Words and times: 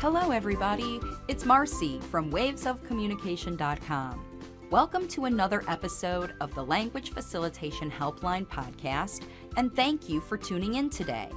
Hello, 0.00 0.30
everybody. 0.30 1.00
It's 1.26 1.42
Marci 1.42 2.00
from 2.04 2.30
wavesofcommunication.com. 2.30 4.24
Welcome 4.70 5.08
to 5.08 5.24
another 5.24 5.64
episode 5.66 6.34
of 6.40 6.54
the 6.54 6.64
Language 6.64 7.10
Facilitation 7.10 7.90
Helpline 7.90 8.46
podcast, 8.46 9.24
and 9.56 9.74
thank 9.74 10.08
you 10.08 10.20
for 10.20 10.38
tuning 10.38 10.76
in 10.76 10.88
today. 10.88 11.28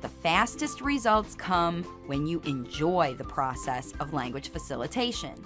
The 0.00 0.10
fastest 0.10 0.82
results 0.82 1.34
come 1.34 1.82
when 2.06 2.26
you 2.26 2.42
enjoy 2.44 3.14
the 3.16 3.24
process 3.24 3.94
of 3.98 4.12
language 4.12 4.50
facilitation. 4.50 5.42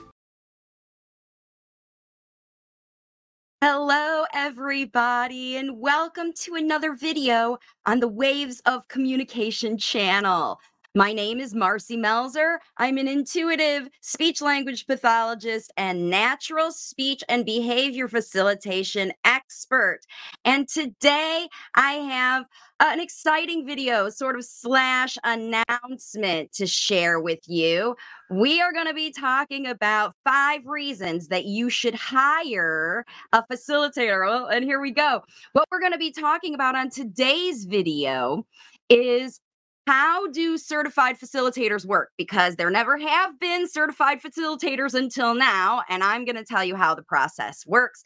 Hello, 3.63 4.25
everybody, 4.35 5.57
and 5.57 5.79
welcome 5.79 6.33
to 6.41 6.57
another 6.57 6.95
video 6.95 7.59
on 7.87 8.01
the 8.01 8.09
Waves 8.09 8.61
of 8.67 8.89
Communication 8.89 9.79
channel. 9.79 10.59
My 10.97 11.13
name 11.13 11.41
is 11.41 11.55
Marci 11.55 11.99
Melzer. 11.99 12.59
I'm 12.77 12.99
an 12.99 13.09
intuitive 13.09 13.89
speech 14.01 14.41
language 14.41 14.87
pathologist 14.87 15.73
and 15.77 16.09
natural 16.09 16.71
speech 16.71 17.25
and 17.29 17.45
behavior 17.45 18.07
facilitation 18.07 19.13
expert. 19.25 20.03
And 20.45 20.69
today 20.69 21.49
I 21.75 21.95
have 21.95 22.45
an 22.79 23.01
exciting 23.01 23.67
video, 23.67 24.09
sort 24.09 24.37
of 24.37 24.45
slash 24.45 25.19
announcement 25.25 26.53
to 26.53 26.67
share 26.69 27.19
with 27.19 27.41
you. 27.49 27.97
We 28.31 28.63
are 28.63 28.73
going 28.73 28.87
to 28.87 28.95
be 28.95 29.11
talking 29.11 29.67
about 29.67 30.15
five 30.23 30.65
reasons 30.65 31.27
that 31.27 31.45
you 31.45 31.71
should 31.71 31.97
hire 31.97 33.05
a 33.33 33.43
facilitator. 33.51 34.29
Well, 34.29 34.47
and 34.47 34.65
here 34.65 34.81
we 34.81 34.93
go. 34.93 35.23
What 35.55 35.67
we're 35.73 35.81
going 35.81 35.91
to 35.91 35.99
be 35.99 36.13
talking 36.13 36.55
about 36.55 36.77
on 36.77 36.89
today's 36.89 37.65
video 37.65 38.47
is 38.89 39.41
how 39.87 40.29
do 40.29 40.57
certified 40.57 41.19
facilitators 41.19 41.85
work? 41.85 42.11
Because 42.17 42.57
there 42.57 42.71
never 42.71 42.97
have 42.99 43.39
been 43.39 43.69
certified 43.69 44.21
facilitators 44.23 44.95
until 44.95 45.35
now, 45.35 45.83
and 45.89 46.03
I'm 46.03 46.25
going 46.25 46.37
to 46.37 46.45
tell 46.45 46.65
you 46.65 46.77
how 46.77 46.95
the 46.95 47.03
process 47.03 47.67
works. 47.67 48.03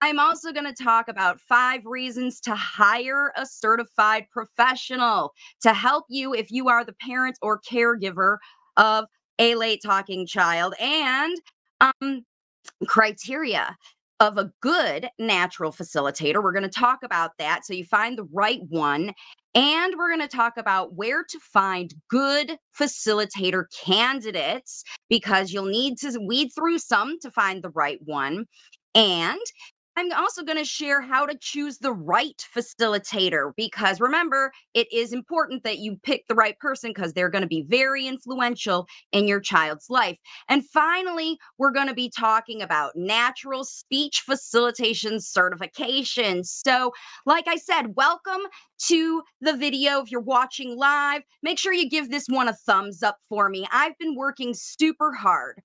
I'm 0.00 0.20
also 0.20 0.52
going 0.52 0.72
to 0.72 0.84
talk 0.84 1.08
about 1.08 1.40
five 1.40 1.84
reasons 1.84 2.40
to 2.42 2.54
hire 2.54 3.32
a 3.36 3.44
certified 3.46 4.26
professional 4.30 5.32
to 5.62 5.72
help 5.72 6.04
you 6.08 6.34
if 6.34 6.50
you 6.50 6.68
are 6.68 6.84
the 6.84 6.94
parent 7.00 7.36
or 7.42 7.60
caregiver 7.60 8.36
of 8.76 9.06
a 9.38 9.54
late 9.56 9.80
talking 9.84 10.26
child 10.26 10.74
and 10.80 11.36
um, 11.80 12.24
criteria 12.86 13.76
of 14.20 14.36
a 14.36 14.50
good 14.60 15.08
natural 15.18 15.72
facilitator. 15.72 16.42
We're 16.42 16.52
going 16.52 16.62
to 16.64 16.68
talk 16.68 17.00
about 17.04 17.32
that. 17.38 17.64
So 17.64 17.72
you 17.72 17.84
find 17.84 18.18
the 18.18 18.28
right 18.32 18.60
one. 18.68 19.12
And 19.58 19.94
we're 19.98 20.14
going 20.14 20.20
to 20.20 20.36
talk 20.36 20.56
about 20.56 20.94
where 20.94 21.24
to 21.24 21.38
find 21.40 21.92
good 22.08 22.58
facilitator 22.80 23.64
candidates 23.84 24.84
because 25.10 25.52
you'll 25.52 25.64
need 25.64 25.98
to 25.98 26.16
weed 26.24 26.50
through 26.56 26.78
some 26.78 27.18
to 27.22 27.30
find 27.32 27.60
the 27.60 27.70
right 27.70 27.98
one. 28.04 28.46
And 28.94 29.40
I'm 29.98 30.12
also 30.12 30.44
going 30.44 30.58
to 30.58 30.64
share 30.64 31.00
how 31.00 31.26
to 31.26 31.36
choose 31.40 31.78
the 31.78 31.92
right 31.92 32.40
facilitator 32.56 33.50
because 33.56 34.00
remember, 34.00 34.52
it 34.72 34.86
is 34.92 35.12
important 35.12 35.64
that 35.64 35.78
you 35.78 35.96
pick 36.04 36.28
the 36.28 36.36
right 36.36 36.56
person 36.60 36.90
because 36.94 37.14
they're 37.14 37.28
going 37.28 37.42
to 37.42 37.48
be 37.48 37.64
very 37.68 38.06
influential 38.06 38.86
in 39.10 39.26
your 39.26 39.40
child's 39.40 39.90
life. 39.90 40.16
And 40.48 40.64
finally, 40.64 41.36
we're 41.58 41.72
going 41.72 41.88
to 41.88 41.94
be 41.94 42.12
talking 42.16 42.62
about 42.62 42.94
natural 42.94 43.64
speech 43.64 44.22
facilitation 44.24 45.18
certification. 45.18 46.44
So, 46.44 46.92
like 47.26 47.48
I 47.48 47.56
said, 47.56 47.96
welcome 47.96 48.42
to 48.86 49.22
the 49.40 49.56
video. 49.56 50.00
If 50.00 50.12
you're 50.12 50.20
watching 50.20 50.76
live, 50.76 51.22
make 51.42 51.58
sure 51.58 51.72
you 51.72 51.90
give 51.90 52.08
this 52.08 52.28
one 52.28 52.46
a 52.46 52.54
thumbs 52.54 53.02
up 53.02 53.18
for 53.28 53.48
me. 53.48 53.66
I've 53.72 53.98
been 53.98 54.14
working 54.14 54.54
super 54.54 55.12
hard 55.12 55.60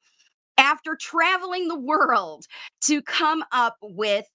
after 0.57 0.95
traveling 0.99 1.67
the 1.67 1.79
world 1.79 2.45
to 2.81 3.01
come 3.01 3.43
up 3.51 3.75
with 3.81 4.25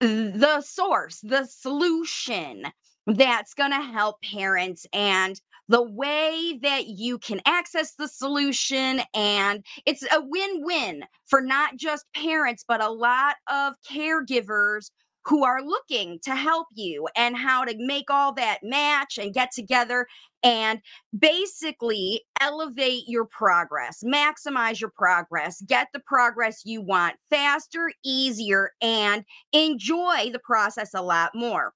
the 0.00 0.60
source, 0.62 1.20
the 1.22 1.44
solution 1.46 2.66
that's 3.06 3.54
going 3.54 3.70
to 3.70 3.82
help 3.82 4.16
parents 4.22 4.86
and 4.92 5.40
the 5.68 5.82
way 5.82 6.58
that 6.62 6.86
you 6.86 7.18
can 7.18 7.40
access 7.46 7.94
the 7.94 8.08
solution. 8.08 9.00
And 9.14 9.64
it's 9.86 10.02
a 10.02 10.20
win 10.20 10.62
win 10.64 11.04
for 11.26 11.40
not 11.40 11.76
just 11.76 12.06
parents, 12.14 12.64
but 12.66 12.82
a 12.82 12.90
lot 12.90 13.36
of 13.48 13.74
caregivers 13.90 14.90
who 15.26 15.44
are 15.44 15.62
looking 15.62 16.18
to 16.22 16.34
help 16.34 16.66
you 16.74 17.06
and 17.16 17.36
how 17.36 17.64
to 17.64 17.74
make 17.78 18.10
all 18.10 18.32
that 18.34 18.58
match 18.62 19.18
and 19.18 19.34
get 19.34 19.50
together 19.52 20.06
and 20.42 20.80
basically 21.18 22.22
elevate 22.40 23.04
your 23.06 23.26
progress, 23.26 24.02
maximize 24.04 24.80
your 24.80 24.90
progress, 24.90 25.60
get 25.66 25.88
the 25.92 26.00
progress 26.00 26.62
you 26.64 26.80
want 26.80 27.16
faster, 27.28 27.90
easier, 28.04 28.70
and 28.80 29.24
enjoy 29.52 30.30
the 30.32 30.40
process 30.42 30.94
a 30.94 31.02
lot 31.02 31.30
more. 31.34 31.72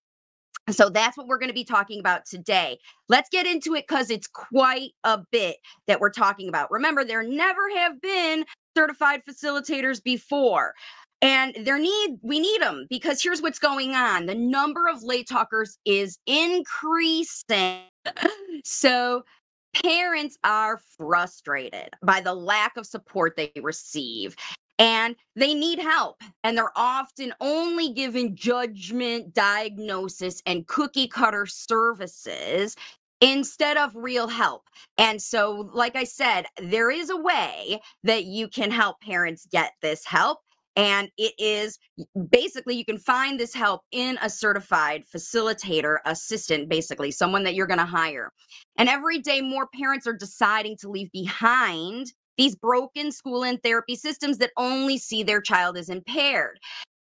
So 0.71 0.89
that's 0.89 1.19
what 1.19 1.27
we're 1.27 1.39
going 1.39 1.51
to 1.51 1.55
be 1.55 1.65
talking 1.65 2.01
about 2.01 2.25
today. 2.25 2.79
Let's 3.11 3.29
get 3.29 3.47
into 3.47 3.75
it 3.75 3.85
because 3.87 4.09
it's 4.09 4.27
quite 4.27 4.93
a 5.05 5.21
bit 5.31 5.57
that 5.87 6.01
we're 6.01 6.09
talking 6.09 6.49
about. 6.49 6.71
Remember, 6.71 7.05
there 7.05 7.23
never 7.23 7.69
have 7.77 8.01
been 8.01 8.47
certified 8.75 9.21
facilitators 9.29 10.03
before 10.03 10.73
and 11.25 11.57
there 11.65 11.79
need 11.79 12.19
we 12.23 12.39
need 12.39 12.61
them 12.61 12.87
because 12.91 13.21
here's 13.21 13.43
what's 13.43 13.59
going 13.59 13.95
on 13.95 14.27
the 14.27 14.35
number 14.35 14.87
of 14.87 15.03
late 15.03 15.27
talkers 15.27 15.79
is 15.85 16.19
increasing 16.27 17.81
so 18.65 19.25
parents 19.83 20.37
are 20.45 20.79
frustrated 20.97 21.89
by 22.03 22.21
the 22.21 22.35
lack 22.35 22.77
of 22.77 22.87
support 22.87 23.35
they 23.37 23.51
receive 23.61 24.37
and 24.79 25.17
they 25.35 25.55
need 25.55 25.79
help 25.79 26.23
and 26.45 26.57
they're 26.57 26.77
often 26.77 27.33
only 27.41 27.93
given 27.93 28.37
judgment 28.37 29.33
diagnosis 29.33 30.43
and 30.47 30.67
cookie 30.67 31.09
cutter 31.09 31.47
services 31.47 32.77
instead 33.21 33.77
of 33.77 33.95
real 33.95 34.29
help. 34.29 34.65
And 34.99 35.21
so, 35.23 35.71
like 35.73 35.97
I 35.97 36.05
said, 36.05 36.45
there 36.59 36.91
is 36.91 37.09
a 37.09 37.17
way 37.17 37.81
that 38.03 38.25
you 38.25 38.49
can 38.49 38.71
help 38.71 39.01
parents 39.01 39.47
get 39.51 39.73
this 39.81 40.05
help. 40.05 40.41
And 40.77 41.09
it 41.17 41.35
is 41.39 41.79
basically, 42.31 42.75
you 42.77 42.85
can 42.85 42.99
find 42.99 43.39
this 43.39 43.55
help 43.55 43.83
in 43.93 44.19
a 44.23 44.29
certified 44.29 45.05
facilitator 45.15 45.99
assistant, 46.05 46.69
basically, 46.69 47.11
someone 47.11 47.45
that 47.45 47.55
you're 47.55 47.67
going 47.67 47.79
to 47.79 47.85
hire. 47.85 48.33
And 48.77 48.89
every 48.89 49.19
day, 49.21 49.41
more 49.41 49.69
parents 49.73 50.07
are 50.07 50.17
deciding 50.17 50.77
to 50.79 50.91
leave 50.91 51.11
behind 51.13 52.13
these 52.37 52.57
broken 52.57 53.13
school 53.13 53.45
and 53.45 53.63
therapy 53.63 53.95
systems 53.95 54.39
that 54.39 54.51
only 54.57 54.99
see 54.99 55.23
their 55.23 55.41
child 55.41 55.77
as 55.77 55.89
impaired. 55.89 56.59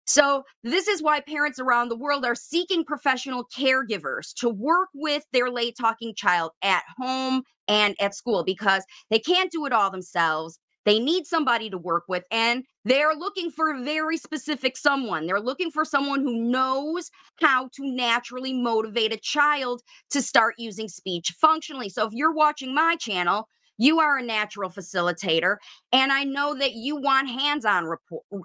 So, 0.08 0.44
this 0.62 0.86
is 0.86 1.02
why 1.02 1.20
parents 1.20 1.58
around 1.58 1.88
the 1.88 1.96
world 1.96 2.24
are 2.24 2.36
seeking 2.36 2.84
professional 2.84 3.44
caregivers 3.56 4.32
to 4.36 4.48
work 4.48 4.88
with 4.94 5.24
their 5.32 5.50
late 5.50 5.74
talking 5.76 6.14
child 6.14 6.52
at 6.62 6.84
home 6.96 7.42
and 7.66 7.96
at 7.98 8.14
school 8.14 8.44
because 8.44 8.84
they 9.10 9.18
can't 9.18 9.50
do 9.50 9.66
it 9.66 9.72
all 9.72 9.90
themselves. 9.90 10.60
They 10.86 10.98
need 10.98 11.26
somebody 11.26 11.68
to 11.68 11.76
work 11.76 12.04
with, 12.08 12.24
and 12.30 12.64
they're 12.84 13.14
looking 13.14 13.50
for 13.50 13.74
a 13.74 13.82
very 13.82 14.16
specific 14.16 14.76
someone. 14.76 15.26
They're 15.26 15.40
looking 15.40 15.70
for 15.70 15.84
someone 15.84 16.20
who 16.20 16.36
knows 16.36 17.10
how 17.40 17.68
to 17.74 17.82
naturally 17.84 18.54
motivate 18.54 19.12
a 19.12 19.18
child 19.18 19.82
to 20.10 20.22
start 20.22 20.54
using 20.56 20.88
speech 20.88 21.34
functionally. 21.40 21.88
So 21.88 22.06
if 22.06 22.12
you're 22.14 22.32
watching 22.32 22.72
my 22.72 22.96
channel, 22.98 23.48
you 23.78 23.98
are 23.98 24.16
a 24.16 24.22
natural 24.22 24.70
facilitator, 24.70 25.56
and 25.92 26.12
I 26.12 26.24
know 26.24 26.54
that 26.54 26.72
you 26.72 26.96
want 26.96 27.28
hands 27.28 27.64
on 27.66 27.86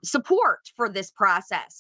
support 0.04 0.60
for 0.76 0.90
this 0.90 1.12
process 1.12 1.80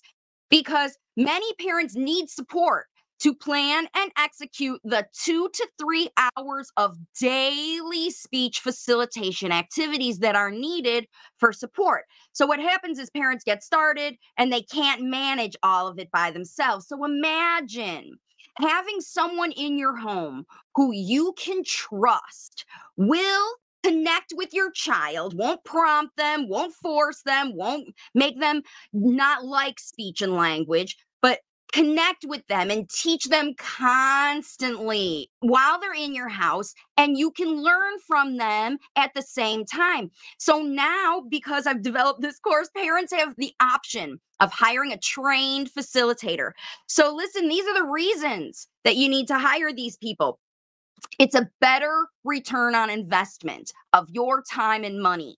because 0.49 0.97
many 1.17 1.51
parents 1.55 1.95
need 1.95 2.29
support 2.29 2.85
to 3.21 3.35
plan 3.35 3.87
and 3.95 4.11
execute 4.17 4.81
the 4.83 5.05
two 5.13 5.47
to 5.53 5.67
three 5.79 6.09
hours 6.37 6.71
of 6.75 6.97
daily 7.19 8.09
speech 8.09 8.59
facilitation 8.59 9.51
activities 9.51 10.19
that 10.19 10.35
are 10.35 10.51
needed 10.51 11.07
for 11.37 11.53
support. 11.53 12.05
So, 12.33 12.45
what 12.45 12.59
happens 12.59 12.97
is 12.97 13.09
parents 13.11 13.43
get 13.43 13.63
started 13.63 14.15
and 14.37 14.51
they 14.51 14.63
can't 14.63 15.03
manage 15.03 15.55
all 15.61 15.87
of 15.87 15.99
it 15.99 16.09
by 16.11 16.31
themselves. 16.31 16.87
So, 16.87 17.03
imagine 17.05 18.13
having 18.57 18.99
someone 19.01 19.51
in 19.51 19.77
your 19.77 19.95
home 19.95 20.45
who 20.75 20.91
you 20.91 21.33
can 21.37 21.63
trust 21.63 22.65
will 22.97 23.47
connect 23.83 24.33
with 24.35 24.53
your 24.53 24.71
child, 24.71 25.35
won't 25.37 25.63
prompt 25.63 26.15
them, 26.17 26.47
won't 26.47 26.73
force 26.73 27.21
them, 27.23 27.55
won't 27.55 27.87
make 28.13 28.39
them 28.39 28.61
not 28.93 29.43
like 29.45 29.79
speech 29.79 30.21
and 30.21 30.33
language, 30.33 30.97
but 31.21 31.39
connect 31.71 32.25
with 32.27 32.45
them 32.47 32.69
and 32.69 32.89
teach 32.89 33.25
them 33.25 33.53
constantly 33.57 35.29
while 35.39 35.79
they're 35.79 35.93
in 35.93 36.13
your 36.13 36.29
house 36.29 36.73
and 36.97 37.17
you 37.17 37.31
can 37.31 37.61
learn 37.61 37.93
from 38.05 38.37
them 38.37 38.77
at 38.95 39.11
the 39.15 39.21
same 39.21 39.65
time. 39.65 40.11
So 40.37 40.61
now 40.61 41.23
because 41.29 41.67
i've 41.67 41.81
developed 41.81 42.21
this 42.21 42.39
course 42.39 42.69
parents 42.75 43.13
have 43.13 43.35
the 43.37 43.53
option 43.61 44.19
of 44.39 44.51
hiring 44.51 44.91
a 44.91 44.97
trained 44.97 45.71
facilitator. 45.71 46.51
So 46.87 47.13
listen 47.15 47.47
these 47.47 47.65
are 47.67 47.75
the 47.75 47.89
reasons 47.89 48.67
that 48.83 48.95
you 48.97 49.09
need 49.09 49.27
to 49.27 49.37
hire 49.37 49.73
these 49.73 49.97
people. 49.97 50.39
It's 51.19 51.35
a 51.35 51.49
better 51.59 52.07
return 52.23 52.75
on 52.75 52.89
investment 52.89 53.71
of 53.93 54.09
your 54.11 54.43
time 54.49 54.83
and 54.83 55.01
money. 55.01 55.37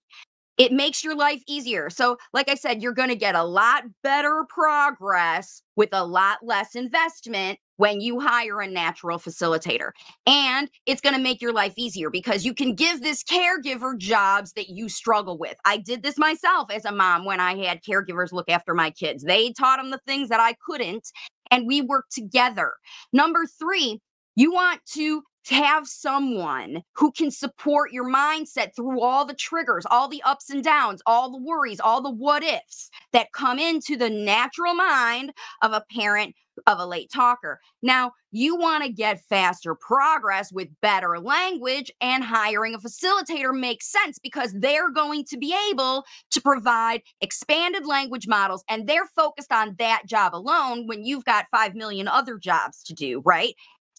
It 0.58 0.72
makes 0.72 1.04
your 1.04 1.16
life 1.16 1.42
easier. 1.48 1.90
So, 1.90 2.18
like 2.34 2.50
I 2.50 2.56
said, 2.56 2.82
you're 2.82 2.94
going 2.94 3.10
to 3.10 3.16
get 3.16 3.36
a 3.36 3.44
lot 3.44 3.84
better 4.04 4.46
progress 4.50 5.64
with 5.76 5.90
a 5.94 6.06
lot 6.06 6.40
less 6.44 6.76
investment 6.76 7.60
when 7.78 8.02
you 8.02 8.20
hire 8.20 8.62
a 8.62 8.68
natural 8.68 9.18
facilitator. 9.18 9.92
And 10.28 10.70
it's 10.86 11.02
going 11.02 11.16
to 11.16 11.22
make 11.22 11.42
your 11.42 11.54
life 11.54 11.74
easier 11.78 12.10
because 12.12 12.46
you 12.46 12.54
can 12.54 12.76
give 12.76 13.02
this 13.02 13.24
caregiver 13.24 13.98
jobs 13.98 14.54
that 14.54 14.70
you 14.70 14.90
struggle 14.90 15.38
with. 15.38 15.56
I 15.66 15.78
did 15.78 16.04
this 16.04 16.18
myself 16.18 16.70
as 16.72 16.86
a 16.86 16.92
mom 16.92 17.26
when 17.26 17.40
I 17.40 17.56
had 17.66 17.84
caregivers 17.84 18.32
look 18.32 18.50
after 18.50 18.76
my 18.76 18.92
kids. 18.92 19.24
They 19.24 19.52
taught 19.54 19.78
them 19.78 19.90
the 19.92 20.02
things 20.06 20.30
that 20.30 20.40
I 20.40 20.56
couldn't, 20.66 21.10
and 21.50 21.68
we 21.68 21.82
worked 21.82 22.14
together. 22.14 22.74
Number 23.12 23.46
three, 23.60 24.02
you 24.36 24.54
want 24.54 24.82
to 24.94 25.24
have 25.50 25.88
someone 25.88 26.84
who 26.94 27.12
can 27.12 27.32
support 27.32 27.92
your 27.92 28.10
mindset 28.10 28.76
through 28.76 29.02
all 29.02 29.26
the 29.26 29.34
triggers, 29.34 29.86
all 29.90 30.08
the 30.08 30.22
ups 30.24 30.50
and 30.50 30.64
downs, 30.64 31.02
all 31.06 31.32
the 31.32 31.44
worries, 31.44 31.80
all 31.80 32.02
the 32.02 32.10
what 32.10 32.44
ifs 32.44 32.90
that 33.12 33.34
come 33.34 33.60
into 33.60 33.98
the 33.98 34.10
natural 34.10 34.74
mind 34.74 35.34
of 35.62 35.74
a 35.74 35.84
parent 35.92 36.36
of 36.68 36.80
a 36.80 36.86
late 36.86 37.12
talker. 37.12 37.60
Now, 37.82 38.12
you 38.32 38.56
want 38.56 38.84
to 38.84 38.92
get 38.92 39.22
faster 39.22 39.76
progress 39.76 40.52
with 40.52 40.68
better 40.82 41.20
language, 41.20 41.92
and 42.02 42.24
hiring 42.24 42.76
a 42.76 42.80
facilitator 42.80 43.58
makes 43.58 43.92
sense 43.92 44.20
because 44.20 44.54
they're 44.54 44.92
going 44.92 45.26
to 45.26 45.38
be 45.38 45.56
able 45.72 46.06
to 46.32 46.42
provide 46.42 47.02
expanded 47.22 47.86
language 47.86 48.28
models 48.28 48.64
and 48.70 48.88
they're 48.88 49.08
focused 49.16 49.52
on 49.52 49.76
that 49.80 50.04
job 50.08 50.36
alone 50.36 50.88
when 50.88 51.06
you've 51.06 51.26
got 51.26 51.46
5 51.52 51.76
million 51.76 52.08
other 52.08 52.38
jobs 52.38 52.84
to 52.84 52.94
do, 52.94 53.22
right? 53.26 53.56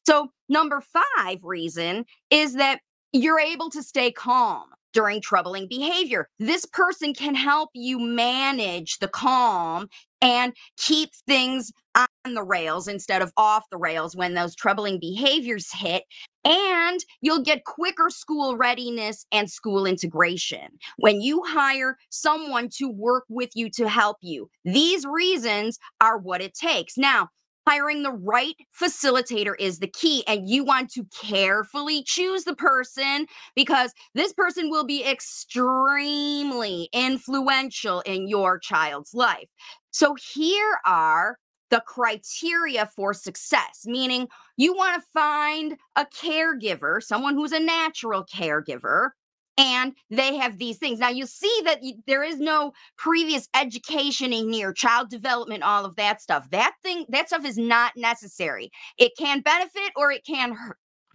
So, 0.07 0.29
number 0.49 0.83
five 1.17 1.39
reason 1.43 2.05
is 2.31 2.55
that 2.55 2.81
you're 3.13 3.41
able 3.41 3.71
to 3.71 3.83
stay 3.83 4.11
calm 4.11 4.65
during 4.93 5.21
troubling 5.21 5.67
behavior. 5.69 6.29
This 6.39 6.65
person 6.65 7.13
can 7.15 7.35
help 7.35 7.71
you 7.75 7.99
manage 7.99 8.99
the 8.99 9.09
calm 9.09 9.89
and 10.23 10.55
keep 10.79 11.11
things 11.27 11.73
on 11.97 12.35
the 12.35 12.43
rails 12.43 12.89
instead 12.89 13.21
of 13.21 13.33
off 13.37 13.65
the 13.71 13.77
rails 13.77 14.17
when 14.17 14.35
those 14.35 14.55
troubling 14.55 14.99
behaviors 14.99 15.71
hit. 15.73 16.05
And 16.45 17.01
you'll 17.21 17.43
get 17.43 17.65
quicker 17.65 18.09
school 18.11 18.57
readiness 18.57 19.27
and 19.33 19.51
school 19.51 19.85
integration 19.87 20.69
when 20.97 21.21
you 21.21 21.43
hire 21.45 21.97
someone 22.11 22.69
to 22.77 22.89
work 22.89 23.25
with 23.29 23.51
you 23.55 23.71
to 23.71 23.89
help 23.89 24.19
you. 24.23 24.49
These 24.65 25.05
reasons 25.05 25.79
are 26.01 26.19
what 26.19 26.41
it 26.41 26.55
takes. 26.55 26.97
Now, 26.97 27.29
hiring 27.67 28.03
the 28.03 28.13
right 28.13 28.57
facilitator 28.79 29.55
is 29.59 29.79
the 29.79 29.89
key 29.89 30.25
and 30.27 30.49
you 30.49 30.65
want 30.65 30.91
to 30.91 31.07
carefully 31.23 32.03
choose 32.03 32.45
the 32.45 32.55
person 32.55 33.27
because 33.55 33.93
this 34.15 34.33
person 34.33 34.71
will 34.71 34.85
be 34.85 35.05
extremely 35.05 36.89
influential 36.93 38.01
in 38.01 38.29
your 38.29 38.59
child's 38.59 39.15
life. 39.15 39.49
So 39.91 40.15
here 40.35 40.79
are 40.85 41.39
the 41.71 41.81
criteria 41.87 42.89
for 42.95 43.13
success 43.15 43.85
meaning 43.85 44.29
you 44.57 44.75
want 44.75 44.95
to 44.95 45.09
find 45.13 45.77
a 45.97 46.05
caregiver 46.05 47.03
someone 47.03 47.35
who's 47.35 47.53
a 47.53 47.59
natural 47.59 48.25
caregiver 48.25 49.09
and 49.57 49.95
they 50.11 50.37
have 50.37 50.59
these 50.59 50.79
things. 50.79 50.99
Now 50.99 51.11
you 51.11 51.27
see 51.27 51.61
that 51.65 51.81
there 52.07 52.23
is 52.23 52.39
no 52.39 52.73
previous 52.97 53.49
education 53.55 54.33
in 54.33 54.53
here, 54.53 54.73
child 54.73 55.11
development, 55.11 55.63
all 55.63 55.85
of 55.85 55.97
that 55.97 56.21
stuff. 56.21 56.51
That 56.51 56.75
thing, 56.83 57.07
that 57.11 57.29
stuff 57.29 57.45
is 57.45 57.59
not 57.59 57.93
necessary. 57.97 58.71
It 58.99 59.13
can 59.19 59.41
benefit 59.41 59.93
or 59.97 60.11
it 60.11 60.25
can 60.27 60.57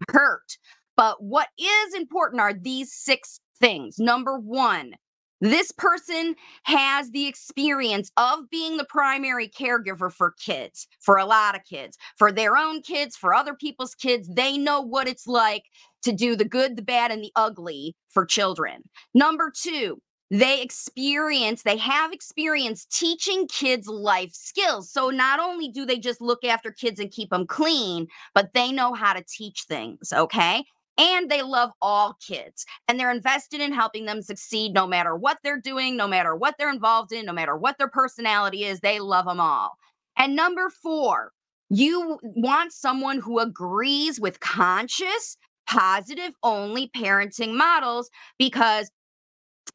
hurt. 0.10 0.58
But 0.96 1.24
what 1.24 1.48
is 1.58 1.94
important 1.94 2.42
are 2.42 2.54
these 2.54 2.94
six 2.94 3.40
things. 3.60 4.00
Number 4.00 4.38
one, 4.38 4.94
this 5.42 5.72
person 5.72 6.36
has 6.64 7.12
the 7.12 7.28
experience 7.28 8.12
of 8.18 8.50
being 8.50 8.78
the 8.78 8.86
primary 8.86 9.48
caregiver 9.48 10.12
for 10.12 10.34
kids, 10.40 10.88
for 11.00 11.18
a 11.18 11.26
lot 11.26 11.56
of 11.56 11.64
kids, 11.64 11.98
for 12.18 12.32
their 12.32 12.58
own 12.58 12.82
kids, 12.82 13.16
for 13.16 13.34
other 13.34 13.54
people's 13.54 13.96
kids. 13.96 14.28
They 14.28 14.58
know 14.58 14.82
what 14.82 15.08
it's 15.08 15.28
like 15.28 15.64
to 16.04 16.12
do 16.12 16.36
the 16.36 16.46
good, 16.46 16.76
the 16.76 16.82
bad, 16.82 17.12
and 17.12 17.24
the 17.24 17.32
ugly 17.36 17.96
for 18.10 18.26
children. 18.26 18.84
Number 19.14 19.52
two, 19.56 20.02
they 20.32 20.62
experience, 20.62 21.64
they 21.64 21.78
have 21.78 22.14
experience 22.14 22.86
teaching 22.86 23.48
kids 23.48 23.88
life 23.88 24.32
skills. 24.34 24.92
So 24.92 25.10
not 25.10 25.40
only 25.40 25.70
do 25.70 25.86
they 25.86 25.98
just 25.98 26.22
look 26.22 26.46
after 26.46 26.72
kids 26.72 27.00
and 27.00 27.10
keep 27.12 27.32
them 27.32 27.48
clean, 27.48 28.08
but 28.36 28.54
they 28.54 28.72
know 28.72 28.94
how 28.94 29.14
to 29.14 29.24
teach 29.28 29.64
things. 29.68 30.14
Okay 30.14 30.64
and 31.00 31.32
they 31.32 31.42
love 31.42 31.72
all 31.82 32.18
kids 32.26 32.66
and 32.88 33.00
they're 33.00 33.10
invested 33.10 33.62
in 33.62 33.72
helping 33.72 34.06
them 34.06 34.22
succeed 34.22 34.74
no 34.74 34.86
matter 34.86 35.16
what 35.16 35.38
they're 35.44 35.60
doing, 35.60 35.96
no 35.96 36.08
matter 36.08 36.36
what 36.36 36.56
they're 36.60 36.70
involved 36.72 37.14
in, 37.14 37.26
no 37.26 37.34
matter 37.34 37.56
what 37.56 37.78
their 37.78 37.90
personality 37.90 38.66
is, 38.66 38.82
they 38.82 39.00
love 39.00 39.26
them 39.26 39.40
all. 39.40 39.78
And 40.18 40.36
number 40.36 40.70
four, 40.70 41.32
you 41.70 42.20
want 42.24 42.74
someone 42.74 43.20
who 43.20 43.40
agrees 43.40 44.20
with 44.20 44.42
conscious, 44.42 45.38
positive 45.68 46.34
only 46.44 46.90
parenting 46.90 47.56
models 47.56 48.10
because 48.38 48.92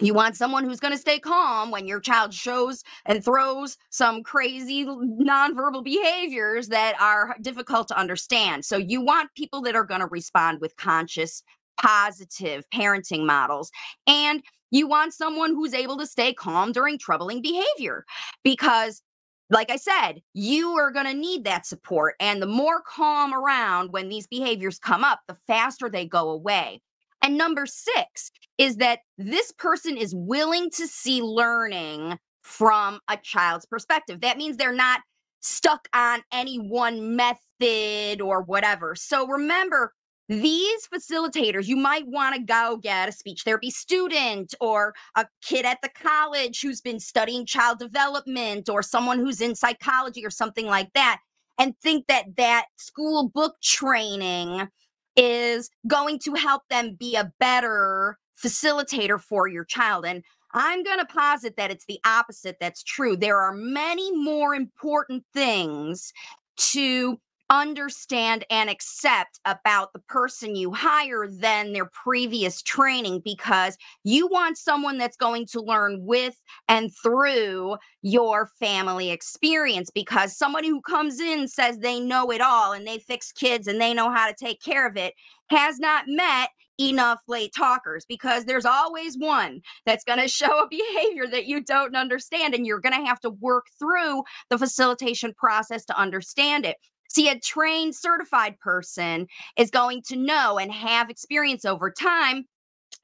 you 0.00 0.14
want 0.14 0.36
someone 0.36 0.64
who's 0.64 0.80
going 0.80 0.92
to 0.92 0.98
stay 0.98 1.18
calm 1.18 1.70
when 1.70 1.86
your 1.86 2.00
child 2.00 2.34
shows 2.34 2.82
and 3.06 3.24
throws 3.24 3.76
some 3.90 4.22
crazy 4.22 4.84
nonverbal 4.84 5.84
behaviors 5.84 6.68
that 6.68 6.94
are 7.00 7.36
difficult 7.40 7.88
to 7.88 7.98
understand. 7.98 8.64
So 8.64 8.76
you 8.76 9.00
want 9.00 9.30
people 9.36 9.60
that 9.62 9.76
are 9.76 9.84
going 9.84 10.00
to 10.00 10.06
respond 10.06 10.60
with 10.60 10.76
conscious, 10.76 11.42
positive 11.80 12.64
parenting 12.74 13.24
models. 13.24 13.70
And 14.06 14.42
you 14.70 14.88
want 14.88 15.14
someone 15.14 15.54
who's 15.54 15.74
able 15.74 15.96
to 15.98 16.06
stay 16.06 16.32
calm 16.32 16.72
during 16.72 16.98
troubling 16.98 17.40
behavior 17.40 18.04
because 18.42 19.02
like 19.50 19.70
I 19.70 19.76
said, 19.76 20.22
you 20.32 20.70
are 20.78 20.90
going 20.90 21.06
to 21.06 21.14
need 21.14 21.44
that 21.44 21.66
support. 21.66 22.14
And 22.18 22.40
the 22.40 22.46
more 22.46 22.80
calm 22.80 23.34
around 23.34 23.92
when 23.92 24.08
these 24.08 24.26
behaviors 24.26 24.78
come 24.78 25.04
up, 25.04 25.20
the 25.28 25.36
faster 25.46 25.90
they 25.90 26.06
go 26.06 26.30
away. 26.30 26.80
And 27.24 27.38
number 27.38 27.64
six 27.64 28.30
is 28.58 28.76
that 28.76 28.98
this 29.16 29.50
person 29.52 29.96
is 29.96 30.14
willing 30.14 30.68
to 30.72 30.86
see 30.86 31.22
learning 31.22 32.18
from 32.42 33.00
a 33.08 33.16
child's 33.16 33.64
perspective. 33.64 34.20
That 34.20 34.36
means 34.36 34.58
they're 34.58 34.74
not 34.74 35.00
stuck 35.40 35.88
on 35.94 36.20
any 36.30 36.58
one 36.58 37.16
method 37.16 38.20
or 38.20 38.42
whatever. 38.42 38.94
So 38.94 39.26
remember, 39.26 39.94
these 40.28 40.86
facilitators, 40.86 41.66
you 41.66 41.76
might 41.76 42.06
want 42.06 42.36
to 42.36 42.42
go 42.42 42.78
get 42.82 43.08
a 43.08 43.12
speech 43.12 43.40
therapy 43.42 43.70
student 43.70 44.54
or 44.60 44.92
a 45.16 45.24
kid 45.42 45.64
at 45.64 45.78
the 45.82 45.88
college 45.88 46.60
who's 46.60 46.82
been 46.82 47.00
studying 47.00 47.46
child 47.46 47.78
development 47.78 48.68
or 48.68 48.82
someone 48.82 49.18
who's 49.18 49.40
in 49.40 49.54
psychology 49.54 50.26
or 50.26 50.30
something 50.30 50.66
like 50.66 50.92
that 50.92 51.20
and 51.58 51.74
think 51.82 52.06
that 52.08 52.36
that 52.36 52.66
school 52.76 53.30
book 53.30 53.54
training 53.62 54.68
is 55.16 55.70
going 55.86 56.18
to 56.20 56.34
help 56.34 56.62
them 56.70 56.96
be 56.98 57.16
a 57.16 57.32
better 57.38 58.18
facilitator 58.42 59.20
for 59.20 59.48
your 59.48 59.64
child. 59.64 60.04
And 60.04 60.22
I'm 60.52 60.82
going 60.82 60.98
to 60.98 61.06
posit 61.06 61.56
that 61.56 61.70
it's 61.70 61.86
the 61.86 62.00
opposite 62.06 62.56
that's 62.60 62.82
true. 62.82 63.16
There 63.16 63.38
are 63.38 63.52
many 63.52 64.16
more 64.16 64.54
important 64.54 65.24
things 65.32 66.12
to 66.56 67.18
understand 67.54 68.44
and 68.50 68.68
accept 68.68 69.38
about 69.44 69.92
the 69.92 70.00
person 70.00 70.56
you 70.56 70.72
hire 70.72 71.28
than 71.28 71.72
their 71.72 71.86
previous 71.86 72.60
training 72.62 73.22
because 73.24 73.76
you 74.02 74.26
want 74.26 74.58
someone 74.58 74.98
that's 74.98 75.16
going 75.16 75.46
to 75.46 75.60
learn 75.60 76.04
with 76.04 76.34
and 76.68 76.90
through 77.02 77.76
your 78.02 78.50
family 78.58 79.10
experience 79.10 79.88
because 79.94 80.36
somebody 80.36 80.68
who 80.68 80.80
comes 80.82 81.20
in 81.20 81.46
says 81.46 81.78
they 81.78 82.00
know 82.00 82.30
it 82.30 82.40
all 82.40 82.72
and 82.72 82.86
they 82.86 82.98
fix 82.98 83.30
kids 83.30 83.68
and 83.68 83.80
they 83.80 83.94
know 83.94 84.10
how 84.10 84.28
to 84.28 84.34
take 84.34 84.60
care 84.60 84.86
of 84.86 84.96
it 84.96 85.14
has 85.48 85.78
not 85.78 86.04
met 86.08 86.50
enough 86.80 87.20
late 87.28 87.52
talkers 87.56 88.04
because 88.08 88.44
there's 88.44 88.64
always 88.64 89.16
one 89.16 89.60
that's 89.86 90.04
going 90.04 90.18
to 90.20 90.28
show 90.28 90.64
a 90.64 90.68
behavior 90.68 91.26
that 91.26 91.46
you 91.46 91.62
don't 91.62 91.94
understand 91.94 92.54
and 92.54 92.66
you're 92.66 92.80
going 92.80 92.98
to 92.98 93.06
have 93.06 93.20
to 93.20 93.30
work 93.30 93.66
through 93.78 94.22
the 94.50 94.58
facilitation 94.58 95.32
process 95.34 95.84
to 95.84 95.96
understand 95.98 96.66
it 96.66 96.76
See, 97.14 97.28
a 97.28 97.38
trained, 97.38 97.94
certified 97.94 98.58
person 98.58 99.28
is 99.56 99.70
going 99.70 100.02
to 100.08 100.16
know 100.16 100.58
and 100.58 100.72
have 100.72 101.10
experience 101.10 101.64
over 101.64 101.90
time 101.90 102.46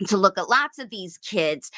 to 0.08 0.16
look 0.16 0.36
at 0.36 0.48
lots 0.48 0.80
of 0.80 0.90
these 0.90 1.16
kids. 1.18 1.70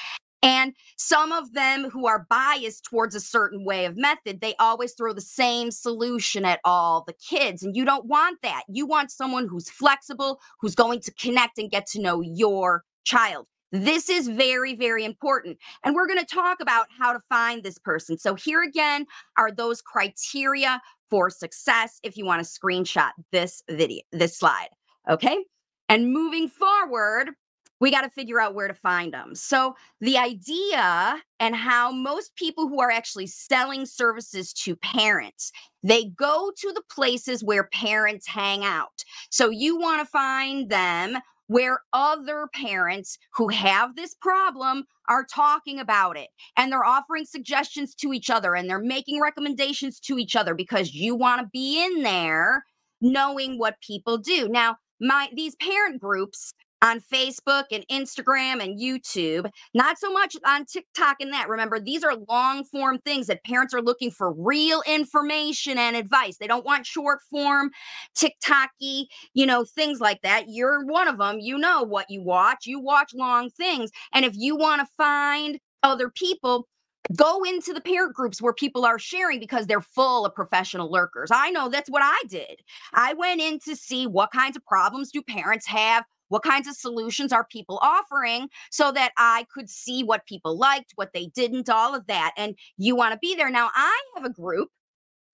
And 0.43 0.73
some 0.97 1.31
of 1.31 1.53
them 1.53 1.91
who 1.91 2.07
are 2.07 2.27
biased 2.31 2.85
towards 2.85 3.15
a 3.15 3.21
certain 3.21 3.65
way 3.65 3.85
of 3.85 3.99
method, 3.99 4.41
they 4.41 4.55
always 4.59 4.95
throw 4.95 5.13
the 5.13 5.21
same 5.21 5.71
solution 5.71 6.45
at 6.47 6.61
all 6.65 7.05
the 7.07 7.13
kids. 7.13 7.63
And 7.63 7.77
you 7.77 7.85
don't 7.85 8.07
want 8.07 8.39
that. 8.43 8.63
You 8.67 8.87
want 8.87 9.11
someone 9.11 9.47
who's 9.47 9.71
flexible, 9.71 10.41
who's 10.61 10.75
going 10.75 11.01
to 11.01 11.13
connect 11.13 11.59
and 11.59 11.71
get 11.71 11.87
to 11.89 12.01
know 12.01 12.23
your 12.23 12.83
child. 13.05 13.47
This 13.73 14.11
is 14.11 14.29
very, 14.29 14.75
very 14.75 15.05
important. 15.05 15.59
And 15.85 15.95
we're 15.95 16.07
going 16.07 16.19
to 16.19 16.27
talk 16.27 16.61
about 16.61 16.87
how 16.99 17.13
to 17.13 17.21
find 17.29 17.63
this 17.63 17.79
person. 17.79 18.19
So, 18.19 18.35
here 18.35 18.63
again 18.63 19.07
are 19.39 19.51
those 19.51 19.81
criteria 19.81 20.81
for 21.13 21.29
success 21.29 22.01
if 22.03 22.17
you 22.17 22.25
want 22.25 22.43
to 22.43 22.51
screenshot 22.51 23.11
this 23.33 23.63
video, 23.69 24.01
this 24.13 24.35
slide. 24.35 24.71
Okay. 25.11 25.45
And 25.91 26.11
moving 26.11 26.49
forward, 26.49 27.33
we 27.81 27.91
got 27.91 28.01
to 28.01 28.09
figure 28.09 28.41
out 28.41 28.55
where 28.55 28.67
to 28.67 28.73
find 28.73 29.13
them. 29.13 29.35
So, 29.35 29.75
the 30.01 30.17
idea 30.17 31.21
and 31.39 31.55
how 31.55 31.93
most 31.93 32.35
people 32.37 32.67
who 32.67 32.81
are 32.81 32.91
actually 32.91 33.27
selling 33.27 33.85
services 33.85 34.55
to 34.55 34.75
parents, 34.77 35.53
they 35.83 36.07
go 36.07 36.51
to 36.57 36.73
the 36.73 36.83
places 36.91 37.45
where 37.45 37.65
parents 37.65 38.27
hang 38.27 38.65
out. 38.65 39.05
So, 39.29 39.51
you 39.51 39.77
want 39.77 40.01
to 40.01 40.11
find 40.11 40.71
them 40.71 41.19
where 41.47 41.81
other 41.93 42.49
parents 42.55 43.19
who 43.35 43.49
have 43.49 43.97
this 43.97 44.15
problem 44.15 44.85
are 45.09 45.25
talking 45.25 45.79
about 45.79 46.17
it 46.17 46.29
and 46.57 46.73
they're 46.73 46.85
offering 46.85 47.25
suggestions 47.25 47.95
to 47.95 48.13
each 48.13 48.31
other 48.31 48.55
and 48.55 48.69
they're 48.69 48.79
making 48.79 49.21
recommendations 49.21 50.01
to 50.01 50.19
each 50.19 50.37
other 50.37 50.55
because 50.55 50.95
you 50.95 51.15
want 51.15 51.41
to 51.41 51.49
be 51.53 51.85
in 51.85 52.03
there 52.03 52.65
knowing 53.01 53.59
what 53.59 53.81
people 53.87 54.17
do. 54.17 54.49
Now, 54.49 54.77
my 55.01 55.29
these 55.35 55.57
parent 55.57 56.01
groups 56.01 56.55
on 56.83 57.01
Facebook 57.01 57.65
and 57.71 57.87
Instagram 57.91 58.63
and 58.63 58.79
YouTube, 58.79 59.49
not 59.73 59.99
so 59.99 60.13
much 60.13 60.37
on 60.45 60.67
TikTok 60.67 61.17
and 61.21 61.33
that. 61.33 61.49
Remember, 61.49 61.79
these 61.79 62.03
are 62.03 62.17
long 62.29 62.65
form 62.65 62.99
things 62.99 63.29
that 63.29 63.45
parents 63.45 63.73
are 63.73 63.81
looking 63.81 64.11
for 64.11 64.33
real 64.33 64.83
information 64.87 65.79
and 65.79 65.97
advice. 65.97 66.37
They 66.39 66.47
don't 66.47 66.67
want 66.67 66.85
short 66.87 67.21
form, 67.31 67.71
TikToky, 68.17 69.07
you 69.33 69.47
know, 69.47 69.65
things 69.65 70.01
like 70.01 70.21
that. 70.23 70.47
You're 70.49 70.85
one 70.85 71.09
of 71.09 71.19
them. 71.19 71.39
You 71.41 71.57
know 71.57 71.83
what 71.83 72.11
you 72.11 72.23
watch. 72.23 72.67
You 72.67 72.81
watch 72.81 73.15
long 73.15 73.49
things. 73.51 73.91
And 74.13 74.25
if 74.25 74.35
you 74.37 74.57
want 74.57 74.81
to 74.81 74.89
find 74.97 75.59
other 75.83 76.11
people, 76.11 76.69
go 77.17 77.43
into 77.43 77.73
the 77.73 77.81
parent 77.81 78.15
groups 78.15 78.41
where 78.41 78.53
people 78.53 78.85
are 78.85 78.99
sharing 78.99 79.41
because 79.41 79.67
they're 79.67 79.81
full 79.81 80.25
of 80.25 80.35
professional 80.35 80.91
lurkers. 80.91 81.31
I 81.33 81.51
know 81.51 81.69
that's 81.69 81.91
what 81.91 82.03
I 82.03 82.21
did. 82.29 82.61
I 82.95 83.15
went 83.15 83.41
in 83.41 83.59
to 83.61 83.77
see 83.77 84.07
what 84.07 84.31
kinds 84.33 84.57
of 84.57 84.65
problems 84.65 85.11
do 85.11 85.23
parents 85.23 85.67
have 85.67 86.05
what 86.33 86.43
kinds 86.43 86.67
of 86.67 86.75
solutions 86.75 87.31
are 87.31 87.45
people 87.45 87.79
offering 87.83 88.49
so 88.71 88.91
that 88.91 89.13
I 89.19 89.47
could 89.53 89.69
see 89.69 90.03
what 90.03 90.25
people 90.25 90.57
liked, 90.57 90.93
what 90.95 91.13
they 91.13 91.27
didn't, 91.27 91.69
all 91.69 91.95
of 91.95 92.07
that. 92.07 92.33
And 92.39 92.57
you 92.79 92.97
want 92.97 93.13
to 93.13 93.19
be 93.19 93.35
there. 93.35 93.51
Now, 93.51 93.69
I 93.75 94.01
have 94.17 94.25
a 94.25 94.31
group 94.31 94.71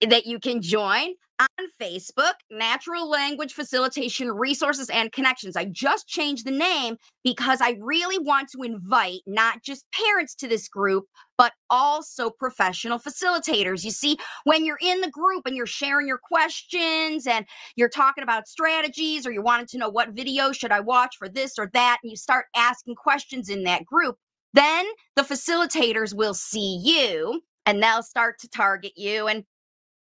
that 0.00 0.26
you 0.26 0.38
can 0.38 0.62
join 0.62 1.14
on 1.40 1.48
Facebook, 1.80 2.32
Natural 2.50 3.08
Language 3.08 3.52
Facilitation 3.52 4.30
Resources 4.30 4.90
and 4.90 5.12
Connections. 5.12 5.56
I 5.56 5.66
just 5.66 6.08
changed 6.08 6.44
the 6.44 6.50
name 6.50 6.96
because 7.22 7.60
I 7.60 7.76
really 7.80 8.18
want 8.18 8.48
to 8.50 8.62
invite 8.62 9.20
not 9.26 9.62
just 9.62 9.84
parents 9.92 10.34
to 10.36 10.48
this 10.48 10.68
group, 10.68 11.04
but 11.36 11.52
also 11.70 12.30
professional 12.30 12.98
facilitators. 12.98 13.84
You 13.84 13.92
see, 13.92 14.18
when 14.44 14.64
you're 14.64 14.78
in 14.80 15.00
the 15.00 15.10
group 15.10 15.46
and 15.46 15.54
you're 15.54 15.66
sharing 15.66 16.08
your 16.08 16.18
questions 16.20 17.26
and 17.26 17.46
you're 17.76 17.88
talking 17.88 18.24
about 18.24 18.48
strategies 18.48 19.26
or 19.26 19.30
you 19.30 19.42
wanted 19.42 19.68
to 19.68 19.78
know 19.78 19.88
what 19.88 20.10
video 20.10 20.50
should 20.50 20.72
I 20.72 20.80
watch 20.80 21.16
for 21.18 21.28
this 21.28 21.58
or 21.58 21.70
that, 21.72 21.98
and 22.02 22.10
you 22.10 22.16
start 22.16 22.46
asking 22.56 22.96
questions 22.96 23.48
in 23.48 23.62
that 23.64 23.84
group, 23.84 24.16
then 24.54 24.86
the 25.14 25.22
facilitators 25.22 26.14
will 26.14 26.34
see 26.34 26.80
you 26.82 27.42
and 27.64 27.82
they'll 27.82 28.02
start 28.02 28.40
to 28.40 28.48
target 28.48 28.92
you 28.96 29.28
and 29.28 29.44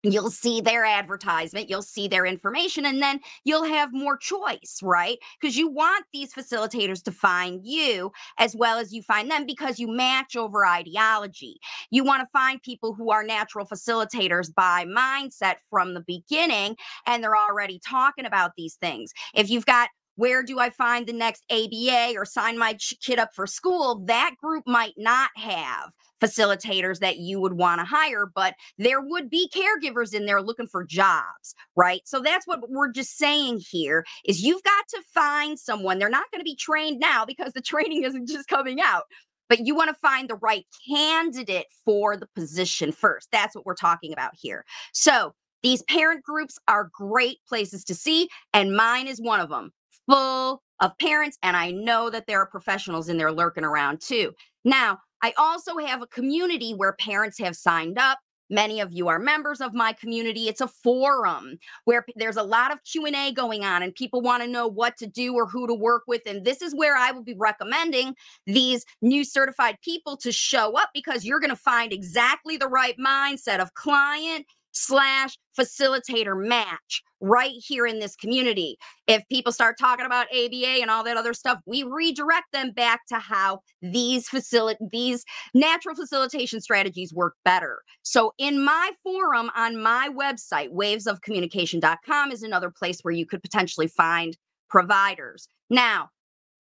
you'll 0.03 0.31
see 0.31 0.61
their 0.61 0.83
advertisement, 0.83 1.69
you'll 1.69 1.81
see 1.81 2.07
their 2.07 2.25
information, 2.25 2.85
and 2.85 3.01
then 3.01 3.19
you'll 3.43 3.65
have 3.65 3.93
more 3.93 4.17
choice, 4.17 4.79
right? 4.81 5.17
Because 5.39 5.57
you 5.57 5.69
want 5.69 6.05
these 6.13 6.33
facilitators 6.33 7.03
to 7.03 7.11
find 7.11 7.65
you 7.65 8.11
as 8.37 8.55
well 8.55 8.77
as 8.77 8.93
you 8.93 9.01
find 9.03 9.29
them 9.29 9.45
because 9.45 9.79
you 9.79 9.87
match 9.87 10.35
over 10.35 10.65
ideology. 10.65 11.59
You 11.91 12.03
want 12.03 12.21
to 12.21 12.27
find 12.33 12.61
people 12.61 12.93
who 12.93 13.11
are 13.11 13.23
natural 13.23 13.65
facilitators 13.65 14.53
by 14.53 14.85
mindset 14.85 15.55
from 15.69 15.93
the 15.93 16.01
beginning, 16.01 16.75
and 17.05 17.23
they're 17.23 17.37
already 17.37 17.79
talking 17.87 18.25
about 18.25 18.51
these 18.57 18.75
things. 18.75 19.13
If 19.33 19.49
you've 19.49 19.65
got 19.65 19.89
where 20.15 20.43
do 20.43 20.59
I 20.59 20.69
find 20.69 21.07
the 21.07 21.13
next 21.13 21.43
ABA 21.49 22.13
or 22.15 22.25
sign 22.25 22.57
my 22.57 22.77
kid 23.03 23.19
up 23.19 23.29
for 23.33 23.47
school? 23.47 24.03
That 24.05 24.35
group 24.41 24.63
might 24.67 24.93
not 24.97 25.29
have 25.35 25.91
facilitators 26.21 26.99
that 26.99 27.17
you 27.17 27.41
would 27.41 27.53
want 27.53 27.79
to 27.79 27.85
hire, 27.85 28.29
but 28.33 28.53
there 28.77 29.01
would 29.01 29.29
be 29.29 29.49
caregivers 29.53 30.13
in 30.13 30.25
there 30.25 30.41
looking 30.41 30.67
for 30.67 30.83
jobs, 30.83 31.55
right? 31.75 32.01
So 32.05 32.19
that's 32.19 32.45
what 32.45 32.69
we're 32.69 32.91
just 32.91 33.17
saying 33.17 33.61
here 33.69 34.05
is 34.25 34.41
you've 34.41 34.63
got 34.63 34.87
to 34.89 35.01
find 35.13 35.57
someone. 35.57 35.97
They're 35.97 36.09
not 36.09 36.29
going 36.31 36.41
to 36.41 36.45
be 36.45 36.55
trained 36.55 36.99
now 36.99 37.25
because 37.25 37.53
the 37.53 37.61
training 37.61 38.03
isn't 38.03 38.27
just 38.27 38.47
coming 38.47 38.79
out. 38.79 39.03
But 39.49 39.65
you 39.65 39.75
want 39.75 39.89
to 39.89 39.95
find 39.95 40.29
the 40.29 40.35
right 40.35 40.65
candidate 40.87 41.65
for 41.83 42.15
the 42.15 42.27
position 42.35 42.93
first. 42.93 43.27
That's 43.33 43.53
what 43.53 43.65
we're 43.65 43.75
talking 43.75 44.13
about 44.13 44.31
here. 44.39 44.63
So, 44.93 45.33
these 45.61 45.83
parent 45.83 46.23
groups 46.23 46.57
are 46.67 46.89
great 46.91 47.37
places 47.47 47.83
to 47.83 47.93
see, 47.93 48.29
and 48.51 48.75
mine 48.75 49.05
is 49.05 49.21
one 49.21 49.39
of 49.39 49.49
them 49.49 49.71
full 50.11 50.61
of 50.81 50.97
parents, 50.97 51.37
and 51.43 51.55
I 51.55 51.71
know 51.71 52.09
that 52.09 52.27
there 52.27 52.39
are 52.41 52.47
professionals 52.47 53.07
in 53.07 53.17
there 53.17 53.31
lurking 53.31 53.63
around 53.63 54.01
too. 54.01 54.33
Now, 54.65 54.99
I 55.21 55.33
also 55.37 55.77
have 55.77 56.01
a 56.01 56.07
community 56.07 56.73
where 56.73 56.93
parents 56.93 57.39
have 57.39 57.55
signed 57.55 57.97
up. 57.97 58.19
Many 58.49 58.81
of 58.81 58.91
you 58.91 59.07
are 59.07 59.19
members 59.19 59.61
of 59.61 59.73
my 59.73 59.93
community. 59.93 60.49
It's 60.49 60.59
a 60.59 60.67
forum 60.67 61.57
where 61.85 62.05
there's 62.17 62.35
a 62.35 62.43
lot 62.43 62.73
of 62.73 62.83
Q&A 62.83 63.31
going 63.31 63.63
on 63.63 63.81
and 63.81 63.95
people 63.95 64.19
want 64.19 64.43
to 64.43 64.49
know 64.49 64.67
what 64.67 64.97
to 64.97 65.07
do 65.07 65.33
or 65.35 65.47
who 65.47 65.67
to 65.67 65.73
work 65.73 66.03
with 66.05 66.23
and 66.25 66.43
this 66.43 66.61
is 66.61 66.75
where 66.75 66.97
I 66.97 67.11
will 67.11 67.23
be 67.23 67.35
recommending 67.37 68.13
these 68.45 68.83
new 69.01 69.23
certified 69.23 69.77
people 69.81 70.17
to 70.17 70.33
show 70.33 70.77
up 70.77 70.89
because 70.93 71.23
you're 71.23 71.39
going 71.39 71.51
to 71.51 71.55
find 71.55 71.93
exactly 71.93 72.57
the 72.57 72.67
right 72.67 72.97
mindset 72.97 73.59
of 73.59 73.73
client 73.75 74.45
slash 74.73 75.37
facilitator 75.57 76.35
match 76.35 77.03
right 77.21 77.53
here 77.55 77.85
in 77.85 77.99
this 77.99 78.15
community. 78.15 78.77
If 79.07 79.23
people 79.29 79.51
start 79.51 79.77
talking 79.79 80.05
about 80.05 80.27
ABA 80.33 80.81
and 80.81 80.89
all 80.89 81.03
that 81.03 81.17
other 81.17 81.33
stuff, 81.33 81.59
we 81.65 81.83
redirect 81.83 82.51
them 82.51 82.71
back 82.71 83.01
to 83.09 83.19
how 83.19 83.61
these 83.81 84.27
facility 84.27 84.79
these 84.91 85.23
natural 85.53 85.95
facilitation 85.95 86.61
strategies 86.61 87.13
work 87.13 87.35
better. 87.45 87.81
So 88.03 88.33
in 88.37 88.63
my 88.63 88.91
forum 89.03 89.49
on 89.55 89.81
my 89.81 90.09
website, 90.09 90.69
wavesofcommunication.com 90.69 92.31
is 92.31 92.43
another 92.43 92.71
place 92.71 92.99
where 93.01 93.13
you 93.13 93.25
could 93.25 93.41
potentially 93.41 93.87
find 93.87 94.35
providers. 94.69 95.47
Now, 95.69 96.09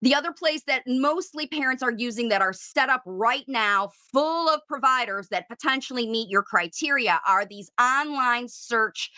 the 0.01 0.15
other 0.15 0.31
place 0.31 0.63
that 0.67 0.83
mostly 0.87 1.47
parents 1.47 1.83
are 1.83 1.91
using 1.91 2.29
that 2.29 2.41
are 2.41 2.53
set 2.53 2.89
up 2.89 3.03
right 3.05 3.45
now, 3.47 3.91
full 4.11 4.49
of 4.49 4.61
providers 4.67 5.27
that 5.29 5.47
potentially 5.47 6.07
meet 6.09 6.29
your 6.29 6.43
criteria, 6.43 7.19
are 7.27 7.45
these 7.45 7.69
online 7.79 8.47
search 8.47 9.11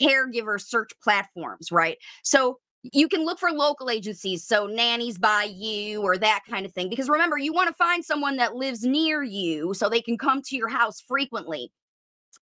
caregiver 0.00 0.60
search 0.60 0.90
platforms, 1.02 1.72
right? 1.72 1.96
So 2.22 2.58
you 2.92 3.08
can 3.08 3.24
look 3.24 3.38
for 3.38 3.50
local 3.50 3.90
agencies, 3.90 4.46
so 4.46 4.66
nannies 4.66 5.18
by 5.18 5.44
you 5.44 6.02
or 6.02 6.16
that 6.18 6.42
kind 6.48 6.66
of 6.66 6.72
thing. 6.72 6.88
Because 6.88 7.08
remember, 7.08 7.38
you 7.38 7.52
want 7.52 7.68
to 7.68 7.74
find 7.74 8.04
someone 8.04 8.36
that 8.36 8.54
lives 8.54 8.82
near 8.82 9.22
you 9.22 9.74
so 9.74 9.88
they 9.88 10.02
can 10.02 10.18
come 10.18 10.42
to 10.42 10.56
your 10.56 10.68
house 10.68 11.00
frequently. 11.00 11.72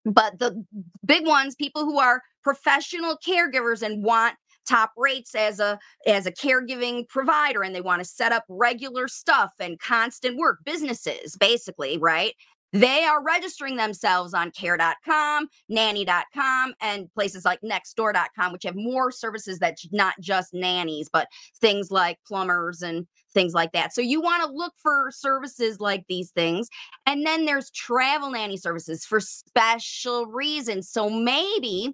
But 0.03 0.37
the 0.37 0.63
big 1.03 1.25
ones, 1.25 1.55
people 1.55 1.85
who 1.85 1.99
are 1.99 2.21
professional 2.43 3.17
caregivers 3.25 3.81
and 3.81 4.03
want 4.03 4.35
top 4.65 4.91
rates 4.97 5.35
as 5.35 5.59
a 5.59 5.79
as 6.05 6.25
a 6.25 6.31
caregiving 6.31 7.07
provider 7.07 7.63
and 7.63 7.75
they 7.75 7.81
want 7.81 8.01
to 8.01 8.07
set 8.07 8.31
up 8.31 8.43
regular 8.49 9.07
stuff 9.07 9.51
and 9.59 9.79
constant 9.79 10.37
work 10.37 10.59
businesses 10.65 11.35
basically 11.37 11.97
right 11.97 12.33
they 12.75 13.05
are 13.05 13.23
registering 13.23 13.77
themselves 13.77 14.33
on 14.33 14.51
care.com, 14.51 15.47
nanny.com, 15.69 16.73
and 16.81 17.09
places 17.13 17.45
like 17.45 17.61
nextdoor.com, 17.61 18.51
which 18.51 18.63
have 18.63 18.75
more 18.75 19.11
services 19.11 19.59
that 19.59 19.77
not 19.93 20.15
just 20.19 20.53
nannies, 20.53 21.07
but 21.07 21.29
things 21.61 21.89
like 21.89 22.17
plumbers 22.27 22.81
and 22.81 23.07
things 23.33 23.53
like 23.53 23.71
that. 23.71 23.93
So 23.93 24.01
you 24.01 24.19
want 24.19 24.43
to 24.43 24.51
look 24.51 24.73
for 24.77 25.09
services 25.11 25.79
like 25.79 26.03
these 26.09 26.31
things. 26.31 26.67
And 27.05 27.25
then 27.25 27.45
there's 27.45 27.71
travel 27.71 28.31
nanny 28.31 28.57
services 28.57 29.05
for 29.05 29.21
special 29.21 30.25
reasons. 30.25 30.89
So 30.89 31.09
maybe 31.09 31.93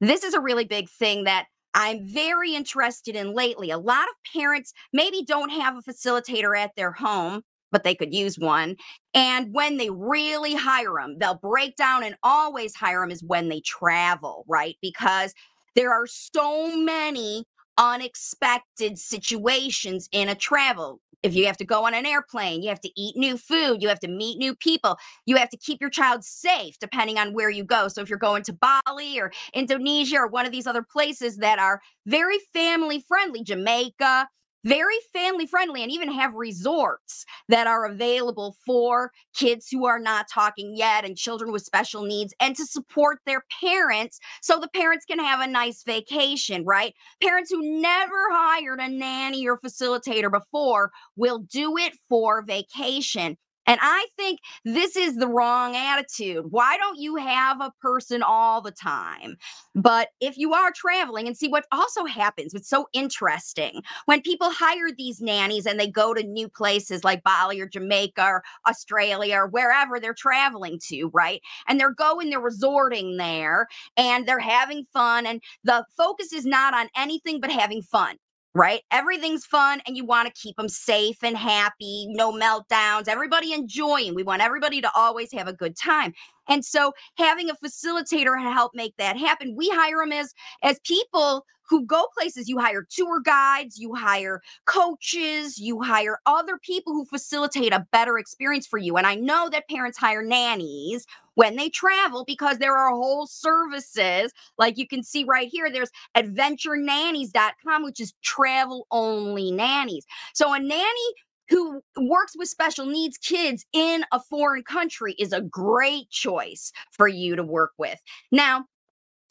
this 0.00 0.24
is 0.24 0.34
a 0.34 0.40
really 0.40 0.64
big 0.64 0.88
thing 0.88 1.22
that 1.22 1.46
I'm 1.76 2.08
very 2.08 2.54
interested 2.54 3.14
in 3.16 3.34
lately. 3.34 3.70
A 3.70 3.76
lot 3.76 4.08
of 4.08 4.32
parents 4.32 4.72
maybe 4.94 5.22
don't 5.22 5.50
have 5.50 5.76
a 5.76 5.82
facilitator 5.82 6.58
at 6.58 6.74
their 6.74 6.90
home, 6.90 7.42
but 7.70 7.84
they 7.84 7.94
could 7.94 8.14
use 8.14 8.38
one. 8.38 8.76
And 9.12 9.52
when 9.52 9.76
they 9.76 9.90
really 9.90 10.54
hire 10.54 10.94
them, 10.98 11.18
they'll 11.18 11.38
break 11.38 11.76
down 11.76 12.02
and 12.02 12.16
always 12.22 12.74
hire 12.74 13.02
them 13.02 13.10
is 13.10 13.22
when 13.22 13.50
they 13.50 13.60
travel, 13.60 14.46
right? 14.48 14.76
Because 14.80 15.34
there 15.74 15.92
are 15.92 16.06
so 16.06 16.74
many 16.74 17.44
unexpected 17.76 18.98
situations 18.98 20.08
in 20.12 20.30
a 20.30 20.34
travel 20.34 21.00
if 21.26 21.34
you 21.34 21.46
have 21.46 21.56
to 21.58 21.64
go 21.64 21.84
on 21.84 21.94
an 21.94 22.06
airplane, 22.06 22.62
you 22.62 22.68
have 22.68 22.80
to 22.80 22.90
eat 23.00 23.16
new 23.16 23.36
food, 23.36 23.82
you 23.82 23.88
have 23.88 24.00
to 24.00 24.08
meet 24.08 24.38
new 24.38 24.54
people, 24.54 24.96
you 25.26 25.36
have 25.36 25.50
to 25.50 25.56
keep 25.56 25.80
your 25.80 25.90
child 25.90 26.24
safe 26.24 26.78
depending 26.78 27.18
on 27.18 27.34
where 27.34 27.50
you 27.50 27.64
go. 27.64 27.88
So 27.88 28.00
if 28.00 28.08
you're 28.08 28.18
going 28.18 28.44
to 28.44 28.52
Bali 28.52 29.20
or 29.20 29.32
Indonesia 29.52 30.18
or 30.18 30.28
one 30.28 30.46
of 30.46 30.52
these 30.52 30.66
other 30.66 30.82
places 30.82 31.38
that 31.38 31.58
are 31.58 31.80
very 32.06 32.38
family 32.52 33.04
friendly, 33.06 33.42
Jamaica, 33.42 34.28
very 34.66 34.96
family 35.12 35.46
friendly 35.46 35.82
and 35.82 35.92
even 35.92 36.12
have 36.12 36.34
resorts 36.34 37.24
that 37.48 37.66
are 37.68 37.86
available 37.86 38.56
for 38.66 39.12
kids 39.34 39.68
who 39.70 39.86
are 39.86 40.00
not 40.00 40.26
talking 40.32 40.76
yet 40.76 41.04
and 41.04 41.16
children 41.16 41.52
with 41.52 41.62
special 41.62 42.02
needs 42.02 42.34
and 42.40 42.56
to 42.56 42.66
support 42.66 43.18
their 43.26 43.44
parents 43.60 44.18
so 44.42 44.58
the 44.58 44.68
parents 44.68 45.04
can 45.04 45.20
have 45.20 45.40
a 45.40 45.46
nice 45.46 45.84
vacation, 45.84 46.64
right? 46.64 46.94
Parents 47.22 47.50
who 47.50 47.80
never 47.80 48.28
hired 48.32 48.80
a 48.80 48.88
nanny 48.88 49.46
or 49.46 49.60
facilitator 49.60 50.30
before 50.30 50.90
will 51.16 51.38
do 51.38 51.76
it 51.76 51.92
for 52.08 52.42
vacation. 52.42 53.36
And 53.66 53.78
I 53.82 54.06
think 54.16 54.40
this 54.64 54.96
is 54.96 55.16
the 55.16 55.28
wrong 55.28 55.76
attitude. 55.76 56.46
Why 56.50 56.76
don't 56.76 56.98
you 56.98 57.16
have 57.16 57.60
a 57.60 57.72
person 57.80 58.22
all 58.22 58.60
the 58.60 58.70
time? 58.70 59.36
But 59.74 60.08
if 60.20 60.38
you 60.38 60.54
are 60.54 60.72
traveling 60.74 61.26
and 61.26 61.36
see 61.36 61.48
what 61.48 61.66
also 61.72 62.04
happens, 62.04 62.54
it's 62.54 62.68
so 62.68 62.86
interesting 62.92 63.82
when 64.06 64.22
people 64.22 64.50
hire 64.50 64.90
these 64.96 65.20
nannies 65.20 65.66
and 65.66 65.78
they 65.78 65.88
go 65.88 66.14
to 66.14 66.22
new 66.22 66.48
places 66.48 67.04
like 67.04 67.22
Bali 67.24 67.60
or 67.60 67.68
Jamaica 67.68 68.22
or 68.22 68.42
Australia 68.68 69.36
or 69.36 69.48
wherever 69.48 69.98
they're 70.00 70.14
traveling 70.14 70.78
to, 70.88 71.10
right? 71.12 71.40
And 71.68 71.78
they're 71.80 71.92
going, 71.92 72.30
they're 72.30 72.40
resorting 72.40 73.16
there 73.16 73.66
and 73.96 74.26
they're 74.26 74.38
having 74.38 74.86
fun. 74.92 75.26
And 75.26 75.42
the 75.64 75.84
focus 75.96 76.32
is 76.32 76.46
not 76.46 76.74
on 76.74 76.88
anything 76.96 77.40
but 77.40 77.50
having 77.50 77.82
fun 77.82 78.16
right? 78.56 78.82
Everything's 78.92 79.46
fun 79.46 79.82
and 79.86 79.96
you 79.96 80.06
want 80.06 80.28
to 80.28 80.34
keep 80.40 80.56
them 80.56 80.68
safe 80.70 81.18
and 81.24 81.36
happy, 81.38 82.08
no 82.10 82.32
meltdowns, 82.32 83.08
everybody 83.08 83.54
enjoying. 83.54 84.14
We 84.16 84.24
want 84.24 84.42
everybody 84.42 84.82
to 84.82 84.90
always 84.96 85.32
have 85.34 85.48
a 85.48 85.54
good 85.54 85.76
time. 85.76 86.14
And 86.48 86.64
so 86.64 86.92
having 87.16 87.50
a 87.50 87.54
facilitator 87.54 88.40
help 88.40 88.72
make 88.74 88.96
that 88.98 89.16
happen, 89.16 89.54
we 89.56 89.68
hire 89.68 90.02
them 90.02 90.12
as 90.12 90.34
as 90.62 90.78
people 90.84 91.44
who 91.68 91.84
go 91.84 92.06
places. 92.16 92.48
You 92.48 92.58
hire 92.58 92.86
tour 92.88 93.20
guides, 93.20 93.78
you 93.78 93.94
hire 93.94 94.40
coaches, 94.66 95.58
you 95.58 95.82
hire 95.82 96.18
other 96.26 96.58
people 96.58 96.92
who 96.92 97.04
facilitate 97.04 97.72
a 97.72 97.86
better 97.92 98.18
experience 98.18 98.66
for 98.66 98.78
you. 98.78 98.96
And 98.96 99.06
I 99.06 99.14
know 99.14 99.48
that 99.50 99.68
parents 99.68 99.98
hire 99.98 100.22
nannies 100.22 101.06
when 101.34 101.56
they 101.56 101.68
travel 101.68 102.24
because 102.24 102.58
there 102.58 102.76
are 102.76 102.90
whole 102.90 103.26
services 103.26 104.32
like 104.58 104.78
you 104.78 104.88
can 104.88 105.02
see 105.02 105.22
right 105.24 105.48
here 105.48 105.70
there's 105.70 105.90
adventurenannies.com 106.16 107.84
which 107.84 108.00
is 108.00 108.14
travel 108.22 108.86
only 108.90 109.50
nannies 109.50 110.06
so 110.34 110.52
a 110.52 110.58
nanny 110.58 111.12
who 111.48 111.80
works 111.96 112.34
with 112.36 112.48
special 112.48 112.86
needs 112.86 113.18
kids 113.18 113.64
in 113.72 114.04
a 114.12 114.20
foreign 114.20 114.62
country 114.62 115.14
is 115.18 115.32
a 115.32 115.40
great 115.42 116.10
choice 116.10 116.72
for 116.92 117.08
you 117.08 117.36
to 117.36 117.42
work 117.42 117.72
with. 117.78 117.98
Now, 118.32 118.66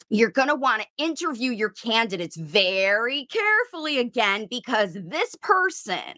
you're 0.08 0.30
going 0.30 0.48
to 0.48 0.54
want 0.54 0.82
to 0.82 1.04
interview 1.04 1.50
your 1.50 1.70
candidates 1.70 2.36
very 2.36 3.26
carefully 3.26 3.98
again 3.98 4.46
because 4.48 4.94
this 4.94 5.34
person 5.42 6.14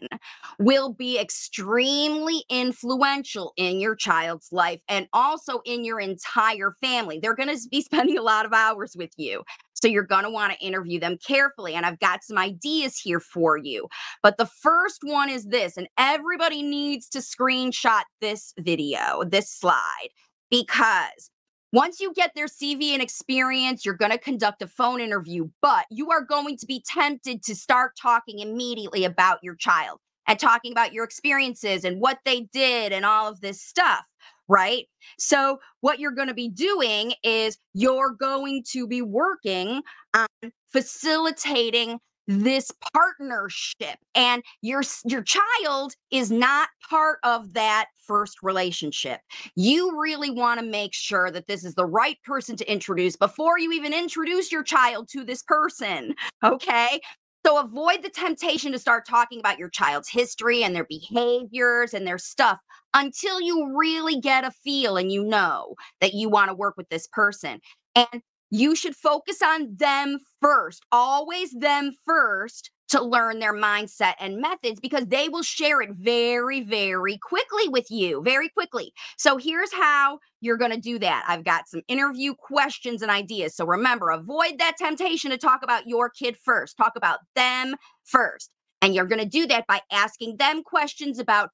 will 0.59 0.93
be 0.93 1.19
extremely 1.19 2.43
influential 2.49 3.53
in 3.57 3.79
your 3.79 3.95
child's 3.95 4.51
life 4.51 4.79
and 4.87 5.07
also 5.11 5.61
in 5.65 5.83
your 5.83 5.99
entire 5.99 6.75
family. 6.81 7.19
They're 7.19 7.35
going 7.35 7.55
to 7.55 7.67
be 7.69 7.81
spending 7.89 8.17
a 8.17 8.23
lot 8.23 8.45
of 8.45 8.53
hours 8.53 8.95
with 8.95 9.11
you. 9.17 9.43
So 9.73 9.87
you're 9.87 10.03
going 10.03 10.23
to 10.23 10.29
want 10.29 10.53
to 10.53 10.65
interview 10.65 10.99
them 10.99 11.17
carefully. 11.25 11.73
And 11.73 11.85
I've 11.85 11.99
got 11.99 12.23
some 12.23 12.37
ideas 12.37 12.99
here 12.99 13.19
for 13.19 13.57
you. 13.57 13.87
But 14.21 14.37
the 14.37 14.45
first 14.45 14.99
one 15.03 15.29
is 15.29 15.45
this, 15.45 15.77
and 15.77 15.87
everybody 15.97 16.61
needs 16.61 17.07
to 17.09 17.19
screenshot 17.19 18.03
this 18.19 18.53
video, 18.59 19.23
this 19.25 19.49
slide, 19.49 20.09
because 20.51 21.31
once 21.71 21.99
you 21.99 22.13
get 22.13 22.31
their 22.35 22.47
CV 22.47 22.93
and 22.93 23.01
experience, 23.01 23.85
you're 23.85 23.93
going 23.93 24.11
to 24.11 24.17
conduct 24.17 24.61
a 24.61 24.67
phone 24.67 24.99
interview, 24.99 25.47
but 25.61 25.85
you 25.91 26.09
are 26.09 26.21
going 26.21 26.57
to 26.57 26.65
be 26.65 26.83
tempted 26.85 27.43
to 27.43 27.55
start 27.55 27.95
talking 27.99 28.39
immediately 28.39 29.05
about 29.05 29.39
your 29.43 29.55
child 29.55 29.99
and 30.27 30.39
talking 30.39 30.71
about 30.71 30.93
your 30.93 31.03
experiences 31.03 31.83
and 31.83 31.99
what 31.99 32.19
they 32.25 32.41
did 32.53 32.91
and 32.91 33.05
all 33.05 33.27
of 33.27 33.41
this 33.41 33.61
stuff, 33.61 34.03
right? 34.47 34.85
So, 35.19 35.59
what 35.81 35.99
you're 35.99 36.11
going 36.11 36.27
to 36.27 36.33
be 36.33 36.49
doing 36.49 37.13
is 37.23 37.57
you're 37.73 38.11
going 38.11 38.63
to 38.71 38.87
be 38.87 39.01
working 39.01 39.81
on 40.15 40.27
facilitating 40.71 41.99
this 42.29 42.71
partnership 42.93 43.97
and 44.13 44.43
your 44.61 44.83
your 45.05 45.23
child 45.23 45.95
is 46.11 46.31
not 46.31 46.69
part 46.87 47.17
of 47.23 47.53
that 47.53 47.87
first 47.97 48.37
relationship. 48.43 49.19
You 49.55 49.99
really 49.99 50.29
want 50.29 50.59
to 50.59 50.65
make 50.65 50.93
sure 50.93 51.31
that 51.31 51.47
this 51.47 51.65
is 51.65 51.73
the 51.73 51.87
right 51.87 52.17
person 52.23 52.55
to 52.57 52.71
introduce 52.71 53.15
before 53.15 53.57
you 53.57 53.71
even 53.71 53.93
introduce 53.93 54.51
your 54.51 54.63
child 54.63 55.09
to 55.09 55.23
this 55.23 55.41
person 55.41 56.13
okay? 56.43 56.99
So 57.45 57.59
avoid 57.59 58.03
the 58.03 58.09
temptation 58.09 58.71
to 58.73 58.79
start 58.79 59.07
talking 59.07 59.39
about 59.39 59.57
your 59.57 59.69
child's 59.69 60.09
history 60.09 60.63
and 60.63 60.75
their 60.75 60.85
behaviors 60.85 61.93
and 61.93 62.05
their 62.05 62.17
stuff 62.17 62.59
until 62.93 63.39
you 63.41 63.75
really 63.77 64.19
get 64.19 64.43
a 64.43 64.51
feel 64.51 64.97
and 64.97 65.11
you 65.11 65.23
know 65.23 65.75
that 66.01 66.13
you 66.13 66.29
want 66.29 66.49
to 66.49 66.55
work 66.55 66.75
with 66.77 66.89
this 66.89 67.07
person. 67.07 67.59
And 67.95 68.21
you 68.49 68.75
should 68.75 68.95
focus 68.95 69.41
on 69.41 69.75
them 69.75 70.19
first, 70.41 70.83
always 70.91 71.51
them 71.51 71.91
first 72.05 72.71
to 72.89 73.03
learn 73.03 73.39
their 73.39 73.53
mindset 73.53 74.13
and 74.19 74.37
methods 74.37 74.79
because 74.79 75.05
they 75.05 75.29
will 75.29 75.43
share 75.43 75.81
it 75.81 75.91
very, 75.91 76.61
very 76.61 77.17
quickly 77.17 77.69
with 77.69 77.89
you, 77.91 78.21
very 78.23 78.49
quickly. 78.49 78.91
So 79.17 79.37
here's 79.37 79.71
how 79.71 80.17
you're 80.41 80.57
going 80.57 80.71
to 80.71 80.79
do 80.79 80.97
that. 80.99 81.23
I've 81.27 81.43
got 81.43 81.67
some 81.67 81.81
interview 81.87 82.33
questions 82.33 83.01
and 83.01 83.11
ideas. 83.11 83.55
So 83.55 83.65
remember, 83.65 84.09
avoid 84.09 84.57
that 84.57 84.77
temptation 84.77 85.29
to 85.29 85.37
talk 85.37 85.61
about 85.63 85.87
your 85.87 86.09
kid 86.09 86.35
first, 86.43 86.77
talk 86.77 86.93
about 86.95 87.19
them 87.35 87.75
first. 88.05 88.49
And 88.81 88.95
you're 88.95 89.05
going 89.05 89.21
to 89.21 89.27
do 89.27 89.45
that 89.47 89.67
by 89.67 89.81
asking 89.91 90.37
them 90.37 90.63
questions 90.63 91.19
about 91.19 91.49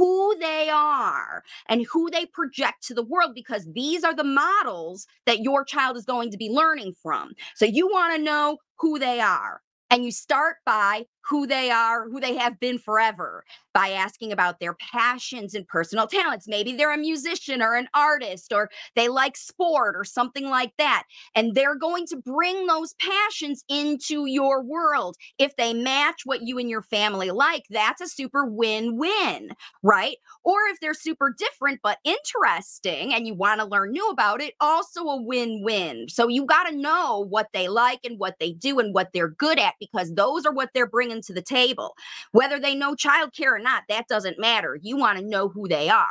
who 0.00 0.34
they 0.40 0.70
are 0.70 1.42
and 1.68 1.84
who 1.92 2.08
they 2.08 2.24
project 2.24 2.82
to 2.82 2.94
the 2.94 3.02
world 3.02 3.32
because 3.34 3.68
these 3.74 4.02
are 4.02 4.14
the 4.14 4.24
models 4.24 5.06
that 5.26 5.40
your 5.40 5.62
child 5.62 5.94
is 5.94 6.06
going 6.06 6.30
to 6.30 6.38
be 6.38 6.48
learning 6.48 6.94
from. 7.02 7.32
So 7.54 7.66
you 7.66 7.86
want 7.86 8.16
to 8.16 8.22
know 8.22 8.56
who 8.78 8.98
they 8.98 9.20
are. 9.20 9.60
And 9.90 10.02
you 10.02 10.10
start 10.10 10.56
by 10.64 11.04
who 11.28 11.46
they 11.46 11.70
are, 11.70 12.08
who 12.08 12.20
they 12.20 12.36
have 12.36 12.58
been 12.60 12.78
forever, 12.78 13.44
by 13.72 13.90
asking 13.90 14.32
about 14.32 14.58
their 14.60 14.74
passions 14.74 15.54
and 15.54 15.66
personal 15.68 16.06
talents. 16.06 16.48
Maybe 16.48 16.72
they're 16.72 16.92
a 16.92 16.98
musician 16.98 17.62
or 17.62 17.74
an 17.74 17.88
artist, 17.94 18.52
or 18.52 18.70
they 18.96 19.08
like 19.08 19.36
sport 19.36 19.94
or 19.96 20.04
something 20.04 20.48
like 20.48 20.72
that. 20.78 21.04
And 21.34 21.54
they're 21.54 21.76
going 21.76 22.06
to 22.06 22.16
bring 22.16 22.66
those 22.66 22.94
passions 22.94 23.64
into 23.68 24.26
your 24.26 24.62
world. 24.62 25.16
If 25.38 25.56
they 25.56 25.74
match 25.74 26.22
what 26.24 26.42
you 26.42 26.58
and 26.58 26.68
your 26.68 26.82
family 26.82 27.30
like, 27.30 27.64
that's 27.70 28.00
a 28.00 28.08
super 28.08 28.44
win 28.44 28.96
win, 28.96 29.50
right? 29.82 30.16
Or 30.44 30.58
if 30.70 30.80
they're 30.80 30.94
super 30.94 31.34
different 31.36 31.80
but 31.82 31.98
interesting 32.04 33.14
and 33.14 33.26
you 33.26 33.34
want 33.34 33.60
to 33.60 33.66
learn 33.66 33.92
new 33.92 34.08
about 34.08 34.40
it, 34.40 34.54
also 34.60 35.02
a 35.02 35.22
win 35.22 35.62
win. 35.62 36.06
So 36.08 36.28
you 36.28 36.44
got 36.46 36.64
to 36.68 36.76
know 36.76 37.26
what 37.28 37.48
they 37.52 37.68
like 37.68 38.00
and 38.04 38.18
what 38.18 38.36
they 38.40 38.52
do 38.52 38.78
and 38.78 38.94
what 38.94 39.10
they're 39.12 39.28
good 39.28 39.58
at 39.58 39.74
because 39.78 40.14
those 40.14 40.44
are 40.46 40.52
what 40.52 40.70
they're 40.74 40.86
bringing 41.10 41.22
to 41.22 41.32
the 41.32 41.42
table. 41.42 41.94
Whether 42.32 42.58
they 42.58 42.74
know 42.74 42.94
childcare 42.94 43.52
or 43.52 43.58
not, 43.58 43.84
that 43.88 44.08
doesn't 44.08 44.38
matter. 44.38 44.78
You 44.80 44.96
want 44.96 45.18
to 45.18 45.24
know 45.24 45.48
who 45.48 45.68
they 45.68 45.88
are. 45.88 46.06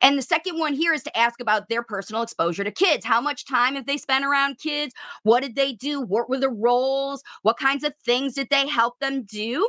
And 0.00 0.16
the 0.16 0.22
second 0.22 0.58
one 0.58 0.74
here 0.74 0.94
is 0.94 1.02
to 1.04 1.18
ask 1.18 1.40
about 1.40 1.68
their 1.68 1.82
personal 1.82 2.22
exposure 2.22 2.62
to 2.62 2.70
kids. 2.70 3.04
How 3.04 3.20
much 3.20 3.44
time 3.44 3.74
have 3.74 3.86
they 3.86 3.96
spent 3.96 4.24
around 4.24 4.58
kids? 4.58 4.94
What 5.24 5.42
did 5.42 5.56
they 5.56 5.72
do? 5.72 6.00
What 6.00 6.28
were 6.28 6.38
the 6.38 6.50
roles? 6.50 7.22
What 7.42 7.58
kinds 7.58 7.82
of 7.82 7.92
things 8.04 8.34
did 8.34 8.48
they 8.50 8.68
help 8.68 8.94
them 9.00 9.24
do? 9.24 9.68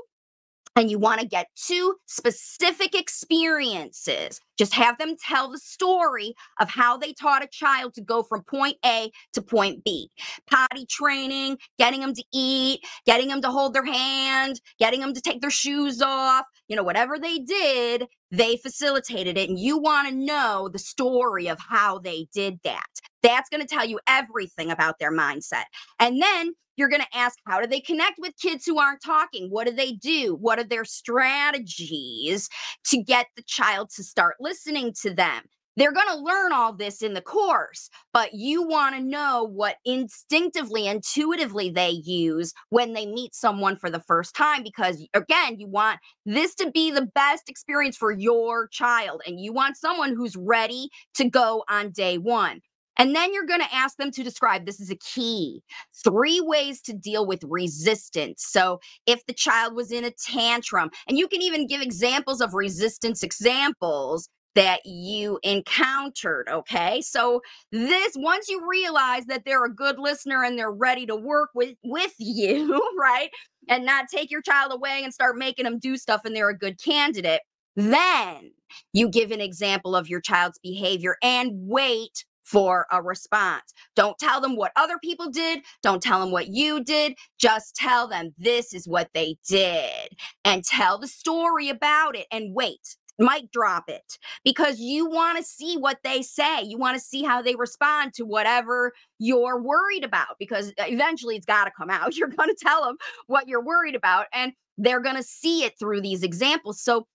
And 0.76 0.90
you 0.90 1.00
want 1.00 1.22
to 1.22 1.28
get 1.28 1.48
two 1.56 1.96
specific 2.06 2.96
experiences. 2.96 4.40
Just 4.58 4.74
have 4.74 4.98
them 4.98 5.16
tell 5.26 5.52
the 5.52 5.58
story 5.58 6.34
of 6.60 6.70
how 6.70 6.98
they 6.98 7.14
taught 7.14 7.44
a 7.44 7.48
child 7.48 7.94
to 7.96 8.02
go 8.02 8.24
from 8.24 8.44
point 8.44 8.78
A 8.86 9.12
to 9.34 9.42
point 9.42 9.84
B. 9.84 10.10
Potty 10.50 10.86
training, 10.86 11.58
getting 11.78 12.02
them 12.02 12.14
to 12.14 12.24
eat, 12.34 12.82
getting 13.06 13.28
them 13.28 13.42
to 13.42 13.50
hold 13.50 13.74
their 13.74 13.86
hand, 13.86 14.60
getting 14.80 15.00
them 15.00 15.14
to 15.14 15.22
take 15.22 15.42
their 15.42 15.50
shoes 15.50 16.02
off, 16.02 16.46
you 16.68 16.76
know, 16.76 16.84
whatever 16.84 17.18
they 17.18 17.40
did, 17.40 18.06
they 18.32 18.58
facilitated 18.58 19.38
it. 19.38 19.50
And 19.50 19.60
you 19.60 19.78
want 19.78 20.10
to 20.10 20.16
know 20.16 20.70
the 20.72 20.80
story 20.80 21.48
of 21.48 21.60
how 21.60 22.00
they 22.00 22.28
did 22.34 22.60
that. 22.64 22.88
That's 23.24 23.50
going 23.50 23.62
to 23.62 23.68
tell 23.68 23.86
you 23.86 24.00
everything 24.08 24.72
about 24.72 25.00
their 25.00 25.12
mindset. 25.12 25.66
And 26.00 26.22
then 26.22 26.54
you're 26.78 26.90
going 26.90 27.02
to 27.02 27.18
ask, 27.18 27.38
how 27.46 27.60
do 27.60 27.68
they 27.68 27.82
connect 27.82 28.20
with 28.20 28.34
kids 28.42 28.66
who 28.66 28.80
aren't 28.80 29.04
talking? 29.04 29.50
What 29.50 29.68
do 29.68 29.74
they 29.74 29.92
do? 29.92 30.38
What 30.40 30.60
are 30.60 30.64
their 30.64 30.86
strategies 30.86 32.48
to 32.86 33.04
get 33.04 33.28
the 33.36 33.44
child 33.44 33.90
to 33.96 34.04
start 34.04 34.36
listening 34.40 34.94
to 35.02 35.14
them? 35.14 35.44
They're 35.80 35.94
going 35.94 36.10
to 36.10 36.18
learn 36.18 36.52
all 36.52 36.74
this 36.74 37.02
in 37.02 37.14
the 37.14 37.22
course, 37.22 37.90
but 38.14 38.34
you 38.34 38.68
want 38.68 38.96
to 38.98 39.02
know 39.02 39.46
what 39.46 39.78
instinctively, 39.86 40.88
intuitively 40.88 41.70
they 41.70 41.92
use 41.92 42.54
when 42.70 42.92
they 42.94 43.06
meet 43.06 43.34
someone 43.34 43.78
for 43.78 43.90
the 43.90 44.02
first 44.02 44.36
time. 44.36 44.62
Because 44.62 45.02
again, 45.14 45.58
you 45.58 45.68
want 45.68 46.00
this 46.26 46.54
to 46.56 46.70
be 46.70 46.92
the 46.92 47.08
best 47.16 47.48
experience 47.48 47.96
for 47.96 48.12
your 48.12 48.68
child, 48.68 49.22
and 49.26 49.40
you 49.40 49.54
want 49.54 49.78
someone 49.78 50.18
who's 50.18 50.36
ready 50.36 50.90
to 51.16 51.30
go 51.30 51.64
on 51.70 51.92
day 51.92 52.18
one. 52.18 52.60
And 52.98 53.16
then 53.16 53.34
you're 53.34 53.46
going 53.46 53.62
to 53.62 53.74
ask 53.74 53.96
them 53.96 54.12
to 54.12 54.24
describe 54.24 54.66
this 54.66 54.82
is 54.82 54.92
a 54.92 54.98
key 54.98 55.64
three 56.04 56.42
ways 56.42 56.82
to 56.82 56.94
deal 56.94 57.26
with 57.26 57.42
resistance. 57.48 58.46
So, 58.46 58.82
if 59.08 59.26
the 59.28 59.34
child 59.34 59.76
was 59.76 59.94
in 59.94 60.04
a 60.04 60.12
tantrum, 60.12 60.90
and 61.08 61.18
you 61.18 61.30
can 61.30 61.42
even 61.42 61.68
give 61.68 61.82
examples 61.82 62.42
of 62.42 62.54
resistance 62.54 63.24
examples 63.24 64.28
that 64.60 64.82
you 64.86 65.40
encountered. 65.44 66.50
Okay. 66.52 67.02
So 67.02 67.42
this 67.72 68.14
once 68.18 68.50
you 68.50 68.68
realize 68.70 69.26
that 69.28 69.46
they're 69.46 69.66
a 69.66 69.74
good 69.74 70.00
listener 70.00 70.44
and 70.44 70.60
they're 70.60 70.72
ready 70.72 71.06
to 71.08 71.16
work 71.16 71.52
with 71.56 71.76
with 71.86 72.14
you, 72.20 72.82
right? 73.00 73.30
And 73.70 73.86
not 73.86 74.08
take 74.14 74.32
your 74.32 74.44
child 74.44 74.74
away 74.74 75.02
and 75.04 75.14
start 75.14 75.38
making 75.38 75.66
them 75.66 75.80
do 75.80 75.98
stuff 75.98 76.24
and 76.26 76.36
they're 76.36 76.50
a 76.50 76.58
good 76.58 76.82
candidate, 76.84 77.42
then 77.78 78.52
you 78.94 79.10
give 79.10 79.32
an 79.32 79.42
example 79.42 79.96
of 79.96 80.10
your 80.10 80.22
child's 80.22 80.60
behavior 80.62 81.16
and 81.24 81.52
wait 81.54 82.26
for 82.44 82.86
a 82.92 83.02
response. 83.02 83.74
Don't 83.96 84.20
tell 84.20 84.42
them 84.42 84.58
what 84.58 84.74
other 84.76 85.00
people 85.02 85.32
did. 85.32 85.62
Don't 85.84 86.04
tell 86.04 86.20
them 86.20 86.32
what 86.32 86.50
you 86.50 86.84
did. 86.84 87.16
Just 87.40 87.76
tell 87.78 88.10
them 88.10 88.36
this 88.38 88.76
is 88.76 88.88
what 88.90 89.10
they 89.16 89.38
did 89.48 90.10
and 90.46 90.66
tell 90.66 91.00
the 91.00 91.08
story 91.08 91.70
about 91.70 92.18
it 92.18 92.28
and 92.34 92.54
wait 92.54 92.98
mic 93.20 93.52
drop 93.52 93.90
it 93.90 94.18
because 94.44 94.80
you 94.80 95.10
want 95.10 95.38
to 95.38 95.44
see 95.44 95.78
what 95.78 96.00
they 96.04 96.22
say. 96.22 96.64
You 96.64 96.78
want 96.78 96.98
to 96.98 97.04
see 97.04 97.24
how 97.24 97.42
they 97.42 97.56
respond 97.56 98.14
to 98.16 98.26
whatever 98.26 98.94
you're 99.20 99.62
worried 99.62 100.04
about 100.04 100.38
because 100.40 100.70
uh, 100.80 100.86
eventually 100.88 101.36
it's 101.36 101.46
got 101.46 101.66
to 101.66 101.72
come 101.78 101.90
out. 101.90 102.16
You're 102.20 102.30
going 102.30 102.50
to 102.50 102.58
tell 102.60 102.84
them 102.84 102.98
what 103.28 103.48
you're 103.48 103.64
worried 103.64 103.96
about 103.96 104.26
and 104.34 104.54
they're 104.78 105.00
going 105.00 105.16
to 105.16 105.24
see 105.24 105.64
it 105.64 105.74
through 105.80 106.02
these 106.02 106.24
examples. 106.24 106.82
So 106.82 107.08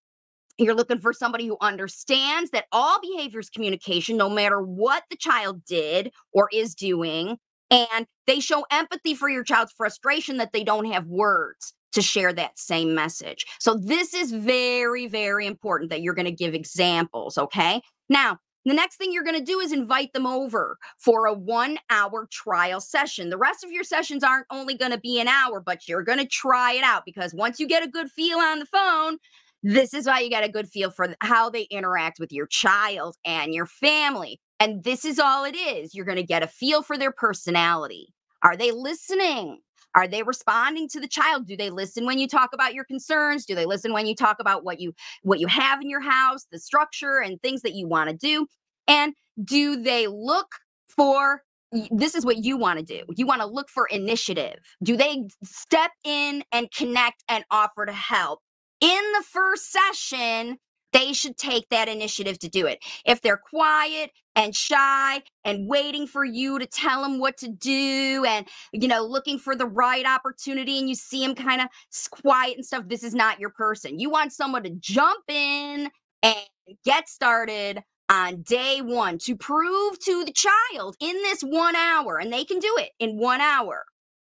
you're 0.58 0.74
looking 0.74 0.98
for 0.98 1.12
somebody 1.12 1.46
who 1.46 1.56
understands 1.60 2.50
that 2.50 2.66
all 2.70 3.00
behaviors 3.00 3.50
communication, 3.50 4.16
no 4.16 4.30
matter 4.30 4.62
what 4.62 5.02
the 5.10 5.16
child 5.16 5.64
did 5.64 6.12
or 6.32 6.48
is 6.52 6.74
doing, 6.74 7.38
and 7.70 8.06
they 8.26 8.40
show 8.40 8.64
empathy 8.70 9.14
for 9.14 9.28
your 9.28 9.42
child's 9.42 9.72
frustration 9.72 10.36
that 10.36 10.52
they 10.52 10.62
don't 10.62 10.84
have 10.86 11.06
words 11.06 11.74
to 11.94 12.02
share 12.02 12.32
that 12.32 12.58
same 12.58 12.94
message. 12.94 13.46
So 13.58 13.74
this 13.74 14.14
is 14.14 14.32
very, 14.32 15.06
very 15.06 15.46
important 15.46 15.90
that 15.90 16.02
you're 16.02 16.14
going 16.14 16.26
to 16.26 16.32
give 16.32 16.54
examples. 16.54 17.38
Okay. 17.38 17.80
Now, 18.08 18.38
the 18.64 18.74
next 18.74 18.96
thing 18.96 19.12
you're 19.12 19.24
going 19.24 19.38
to 19.38 19.44
do 19.44 19.60
is 19.60 19.72
invite 19.72 20.12
them 20.14 20.26
over 20.26 20.78
for 20.98 21.26
a 21.26 21.34
one 21.34 21.78
hour 21.90 22.26
trial 22.32 22.80
session. 22.80 23.28
The 23.28 23.36
rest 23.36 23.62
of 23.62 23.70
your 23.70 23.84
sessions 23.84 24.24
aren't 24.24 24.46
only 24.50 24.74
going 24.74 24.92
to 24.92 24.98
be 24.98 25.20
an 25.20 25.28
hour, 25.28 25.60
but 25.60 25.86
you're 25.86 26.02
going 26.02 26.18
to 26.18 26.26
try 26.26 26.72
it 26.72 26.82
out 26.82 27.02
because 27.04 27.34
once 27.34 27.60
you 27.60 27.68
get 27.68 27.84
a 27.84 27.90
good 27.90 28.10
feel 28.10 28.38
on 28.38 28.60
the 28.60 28.66
phone, 28.66 29.18
this 29.62 29.92
is 29.94 30.06
why 30.06 30.20
you 30.20 30.30
get 30.30 30.44
a 30.44 30.52
good 30.52 30.68
feel 30.68 30.90
for 30.90 31.14
how 31.20 31.50
they 31.50 31.62
interact 31.64 32.18
with 32.18 32.32
your 32.32 32.46
child 32.46 33.16
and 33.24 33.54
your 33.54 33.66
family. 33.66 34.40
And 34.60 34.82
this 34.82 35.04
is 35.04 35.18
all 35.18 35.44
it 35.44 35.56
is. 35.56 35.94
You're 35.94 36.04
going 36.06 36.16
to 36.16 36.22
get 36.22 36.42
a 36.42 36.46
feel 36.46 36.82
for 36.82 36.96
their 36.96 37.12
personality. 37.12 38.14
Are 38.42 38.56
they 38.56 38.70
listening? 38.72 39.60
Are 39.94 40.08
they 40.08 40.22
responding 40.22 40.88
to 40.90 41.00
the 41.00 41.08
child? 41.08 41.46
Do 41.46 41.56
they 41.56 41.70
listen 41.70 42.06
when 42.06 42.18
you 42.18 42.28
talk 42.28 42.50
about 42.52 42.74
your 42.74 42.84
concerns? 42.84 43.46
Do 43.46 43.54
they 43.54 43.66
listen 43.66 43.92
when 43.92 44.06
you 44.06 44.14
talk 44.14 44.38
about 44.40 44.64
what 44.64 44.80
you 44.80 44.94
what 45.22 45.40
you 45.40 45.46
have 45.46 45.80
in 45.80 45.88
your 45.88 46.00
house, 46.00 46.46
the 46.50 46.58
structure 46.58 47.18
and 47.20 47.40
things 47.42 47.62
that 47.62 47.74
you 47.74 47.88
want 47.88 48.10
to 48.10 48.16
do? 48.16 48.46
And 48.88 49.14
do 49.42 49.82
they 49.82 50.06
look 50.06 50.48
for 50.96 51.42
this 51.90 52.14
is 52.14 52.24
what 52.24 52.44
you 52.44 52.56
want 52.56 52.78
to 52.78 52.84
do. 52.84 53.02
You 53.16 53.26
want 53.26 53.40
to 53.40 53.46
look 53.48 53.68
for 53.68 53.86
initiative. 53.86 54.58
Do 54.82 54.96
they 54.96 55.24
step 55.42 55.90
in 56.04 56.44
and 56.52 56.70
connect 56.70 57.24
and 57.28 57.44
offer 57.50 57.86
to 57.86 57.92
help? 57.92 58.40
In 58.80 59.02
the 59.18 59.24
first 59.32 59.72
session, 59.72 60.58
they 60.94 61.12
should 61.12 61.36
take 61.36 61.68
that 61.68 61.88
initiative 61.88 62.38
to 62.38 62.48
do 62.48 62.66
it. 62.66 62.82
If 63.04 63.20
they're 63.20 63.36
quiet 63.36 64.12
and 64.36 64.56
shy 64.56 65.22
and 65.44 65.68
waiting 65.68 66.06
for 66.06 66.24
you 66.24 66.58
to 66.58 66.66
tell 66.66 67.02
them 67.02 67.18
what 67.18 67.36
to 67.38 67.48
do 67.48 68.24
and, 68.26 68.48
you 68.72 68.88
know, 68.88 69.04
looking 69.04 69.38
for 69.38 69.54
the 69.54 69.66
right 69.66 70.06
opportunity 70.06 70.78
and 70.78 70.88
you 70.88 70.94
see 70.94 71.20
them 71.20 71.34
kind 71.34 71.60
of 71.60 71.68
quiet 72.10 72.56
and 72.56 72.64
stuff, 72.64 72.84
this 72.88 73.02
is 73.02 73.14
not 73.14 73.40
your 73.40 73.50
person. 73.50 73.98
You 73.98 74.08
want 74.08 74.32
someone 74.32 74.62
to 74.62 74.70
jump 74.70 75.24
in 75.28 75.90
and 76.22 76.36
get 76.84 77.08
started 77.08 77.82
on 78.08 78.42
day 78.42 78.80
one 78.80 79.18
to 79.18 79.36
prove 79.36 79.98
to 79.98 80.24
the 80.24 80.32
child 80.32 80.96
in 81.00 81.14
this 81.16 81.42
one 81.42 81.74
hour, 81.74 82.18
and 82.18 82.32
they 82.32 82.44
can 82.44 82.58
do 82.58 82.74
it 82.78 82.90
in 83.00 83.18
one 83.18 83.40
hour, 83.40 83.84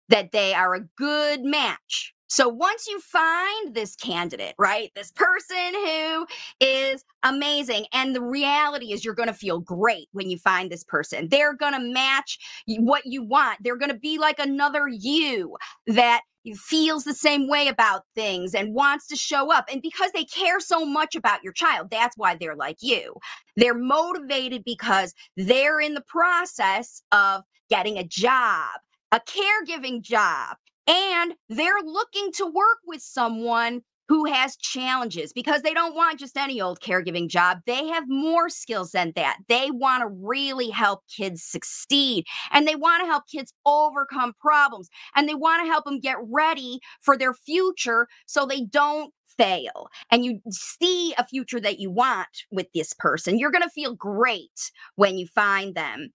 that 0.09 0.31
they 0.31 0.53
are 0.53 0.75
a 0.75 0.87
good 0.97 1.41
match 1.43 2.13
so 2.31 2.47
once 2.47 2.87
you 2.87 2.97
find 3.01 3.75
this 3.75 3.93
candidate, 3.97 4.55
right, 4.57 4.89
this 4.95 5.11
person 5.11 5.73
who 5.73 6.25
is 6.61 7.03
amazing, 7.23 7.87
and 7.91 8.15
the 8.15 8.21
reality 8.21 8.93
is 8.93 9.03
you're 9.03 9.15
going 9.15 9.27
to 9.27 9.33
feel 9.33 9.59
great 9.59 10.07
when 10.13 10.29
you 10.29 10.37
find 10.37 10.71
this 10.71 10.85
person. 10.85 11.27
They're 11.27 11.53
going 11.53 11.73
to 11.73 11.79
match 11.81 12.39
what 12.67 13.05
you 13.05 13.21
want. 13.21 13.59
They're 13.61 13.75
going 13.75 13.91
to 13.91 13.99
be 13.99 14.17
like 14.17 14.39
another 14.39 14.87
you 14.87 15.57
that 15.87 16.21
feels 16.55 17.03
the 17.03 17.13
same 17.13 17.49
way 17.49 17.67
about 17.67 18.03
things 18.15 18.55
and 18.55 18.73
wants 18.73 19.07
to 19.07 19.17
show 19.17 19.51
up. 19.51 19.65
And 19.69 19.81
because 19.81 20.11
they 20.13 20.23
care 20.23 20.61
so 20.61 20.85
much 20.85 21.15
about 21.15 21.43
your 21.43 21.51
child, 21.51 21.89
that's 21.91 22.17
why 22.17 22.35
they're 22.35 22.55
like 22.55 22.77
you. 22.79 23.13
They're 23.57 23.77
motivated 23.77 24.63
because 24.63 25.13
they're 25.35 25.81
in 25.81 25.95
the 25.95 26.05
process 26.07 27.01
of 27.11 27.41
getting 27.69 27.97
a 27.97 28.05
job, 28.05 28.69
a 29.11 29.19
caregiving 29.19 30.01
job, 30.01 30.55
and 30.87 31.33
they're 31.49 31.81
looking 31.83 32.31
to 32.33 32.45
work 32.45 32.79
with 32.85 33.01
someone 33.01 33.81
who 34.11 34.25
has 34.25 34.57
challenges 34.57 35.31
because 35.31 35.61
they 35.61 35.73
don't 35.73 35.95
want 35.95 36.19
just 36.19 36.35
any 36.35 36.59
old 36.59 36.81
caregiving 36.81 37.29
job. 37.29 37.59
They 37.65 37.87
have 37.87 38.03
more 38.09 38.49
skills 38.49 38.91
than 38.91 39.13
that. 39.15 39.37
They 39.47 39.71
want 39.71 40.01
to 40.01 40.07
really 40.07 40.69
help 40.69 41.03
kids 41.07 41.43
succeed 41.43 42.25
and 42.51 42.67
they 42.67 42.75
want 42.75 43.01
to 43.01 43.05
help 43.07 43.23
kids 43.31 43.53
overcome 43.65 44.33
problems 44.37 44.89
and 45.15 45.29
they 45.29 45.35
want 45.35 45.63
to 45.63 45.71
help 45.71 45.85
them 45.85 46.01
get 46.01 46.17
ready 46.29 46.81
for 46.99 47.17
their 47.17 47.33
future 47.33 48.09
so 48.25 48.45
they 48.45 48.65
don't 48.65 49.13
fail 49.37 49.87
and 50.11 50.25
you 50.25 50.41
see 50.49 51.13
a 51.17 51.25
future 51.25 51.61
that 51.61 51.79
you 51.79 51.89
want 51.89 52.27
with 52.51 52.67
this 52.73 52.91
person. 52.91 53.39
You're 53.39 53.51
going 53.51 53.63
to 53.63 53.69
feel 53.69 53.95
great 53.95 54.71
when 54.95 55.17
you 55.17 55.25
find 55.27 55.73
them. 55.73 56.09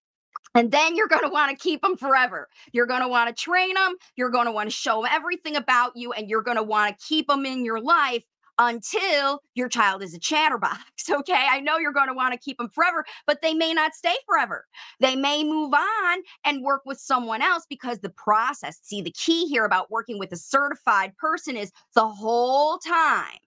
And 0.57 0.73
then 0.73 0.97
you're 0.97 1.09
going 1.09 1.23
to 1.25 1.31
want 1.31 1.53
to 1.53 1.63
keep 1.63 1.83
them 1.83 1.97
forever. 1.99 2.49
You're 2.73 2.87
going 2.87 3.03
to 3.03 3.09
want 3.09 3.37
to 3.37 3.43
train 3.45 3.75
them. 3.75 3.97
You're 4.17 4.31
going 4.31 4.47
to 4.47 4.53
want 4.53 4.71
to 4.71 4.77
show 4.77 5.03
them 5.03 5.13
everything 5.13 5.57
about 5.57 5.93
you, 5.97 6.13
and 6.13 6.31
you're 6.31 6.43
going 6.43 6.59
to 6.59 6.65
want 6.65 6.99
to 6.99 7.07
keep 7.07 7.29
them 7.29 7.47
in 7.47 7.65
your 7.65 7.81
life 7.81 8.25
until 8.59 9.43
your 9.55 9.69
child 9.69 10.03
is 10.03 10.15
a 10.15 10.21
chatterbox. 10.21 10.81
Okay. 11.11 11.47
I 11.51 11.61
know 11.61 11.79
you're 11.79 11.93
going 11.93 12.09
to 12.09 12.15
want 12.15 12.35
to 12.35 12.41
keep 12.41 12.59
them 12.59 12.71
forever, 12.71 13.05
but 13.27 13.43
they 13.43 13.55
may 13.55 13.75
not 13.75 13.95
stay 13.95 14.15
forever. 14.27 14.67
They 15.01 15.17
may 15.17 15.45
move 15.45 15.75
on 15.75 16.21
and 16.45 16.65
work 16.65 16.83
with 16.87 16.99
someone 17.01 17.43
else 17.43 17.67
because 17.71 18.01
the 18.01 18.11
process, 18.11 18.81
see, 18.83 19.03
the 19.03 19.13
key 19.13 19.47
here 19.49 19.67
about 19.67 19.91
working 19.91 20.19
with 20.19 20.33
a 20.33 20.39
certified 20.39 21.17
person 21.19 21.57
is 21.57 21.73
the 21.97 22.09
whole 22.09 22.79
time 22.79 23.39